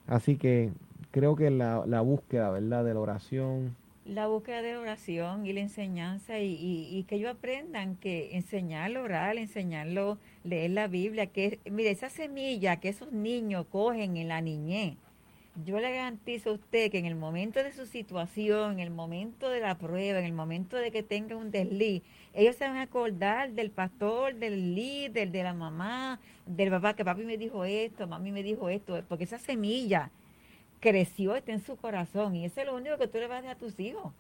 [0.07, 0.71] Así que
[1.11, 2.85] creo que la, la búsqueda, ¿verdad?
[2.85, 3.75] De la oración,
[4.07, 6.53] la búsqueda de oración y la enseñanza y,
[6.89, 12.77] y, que ellos aprendan que enseñarlo orar, enseñarlo leer la Biblia, que mire, esa semilla
[12.77, 14.95] que esos niños cogen en la niñez,
[15.66, 19.49] yo le garantizo a usted que en el momento de su situación, en el momento
[19.49, 22.03] de la prueba, en el momento de que tenga un desliz,
[22.34, 27.03] ellos se van a acordar del pastor, del líder, de la mamá, del papá, que
[27.03, 30.12] papi me dijo esto, mami me dijo esto, porque esa semilla
[30.80, 32.36] creció, está en su corazón.
[32.36, 34.14] Y eso es lo único que tú le vas a dar a tus hijos.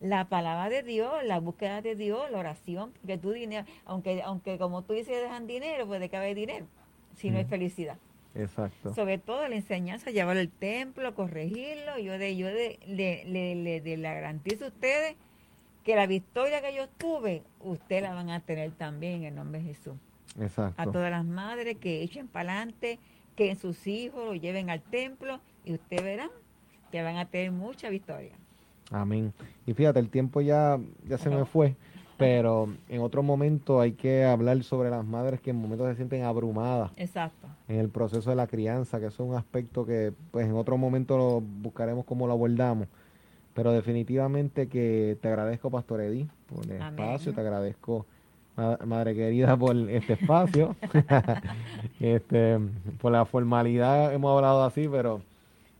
[0.00, 4.58] La palabra de Dios, la búsqueda de Dios, la oración, porque tú dinero, aunque, aunque
[4.58, 6.66] como tú dices, dejan dinero, pues de que haber dinero,
[7.14, 7.98] si no hay felicidad.
[8.34, 8.94] Exacto.
[8.94, 11.98] Sobre todo la enseñanza, llevarlo al templo, corregirlo.
[11.98, 15.16] Yo de, yo de, le, le, le, le garantizo a ustedes
[15.84, 19.60] que la victoria que yo tuve, ustedes la van a tener también en el nombre
[19.60, 19.94] de Jesús.
[20.40, 20.80] Exacto.
[20.80, 22.98] A todas las madres que echen para adelante,
[23.36, 26.30] que en sus hijos lo lleven al templo y usted verá
[26.90, 28.32] que van a tener mucha victoria.
[28.90, 29.32] Amén.
[29.66, 30.78] Y fíjate, el tiempo ya,
[31.08, 31.74] ya se me fue,
[32.18, 36.22] pero en otro momento hay que hablar sobre las madres que en momentos se sienten
[36.24, 36.92] abrumadas.
[36.96, 37.48] Exacto.
[37.72, 41.16] En el proceso de la crianza, que es un aspecto que pues en otro momento
[41.16, 42.86] lo buscaremos cómo lo abordamos.
[43.54, 48.06] Pero definitivamente que te agradezco, Pastor Edí, por el espacio, te agradezco
[48.84, 50.76] madre querida, por este espacio.
[52.00, 52.58] este,
[53.00, 55.22] por la formalidad hemos hablado así, pero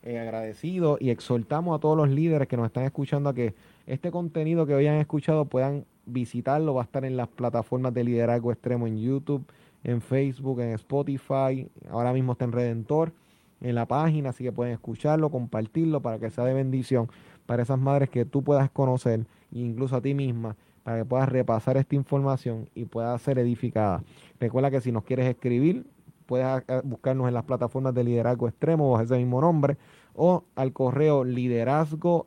[0.03, 3.55] eh, agradecido y exhortamos a todos los líderes que nos están escuchando a que
[3.87, 6.75] este contenido que hoy han escuchado puedan visitarlo.
[6.75, 9.45] Va a estar en las plataformas de liderazgo extremo en YouTube,
[9.85, 11.69] en Facebook, en Spotify.
[11.91, 13.13] Ahora mismo está en Redentor,
[13.61, 17.09] en la página, así que pueden escucharlo, compartirlo para que sea de bendición
[17.47, 21.77] para esas madres que tú puedas conocer, incluso a ti misma para que puedas repasar
[21.77, 24.03] esta información y pueda ser edificada.
[24.41, 25.87] Recuerda que si nos quieres escribir,
[26.27, 29.77] puedes buscarnos en las plataformas de liderazgo extremo bajo ese mismo nombre
[30.15, 32.27] o al correo liderazgo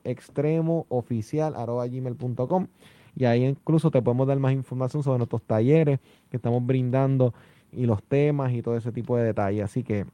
[3.16, 6.00] y ahí incluso te podemos dar más información sobre nuestros talleres
[6.30, 7.34] que estamos brindando
[7.72, 9.64] y los temas y todo ese tipo de detalles.
[9.64, 10.06] Así que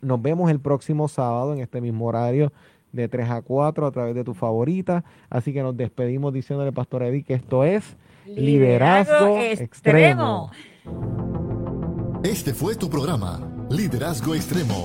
[0.00, 2.52] nos vemos el próximo sábado en este mismo horario
[2.92, 5.04] de 3 a 4 a través de tu favorita.
[5.30, 10.50] Así que nos despedimos diciéndole, Pastor Eddie, que esto es Liderazgo, extremo.
[12.22, 14.84] Este fue tu programa, Liderazgo Extremo.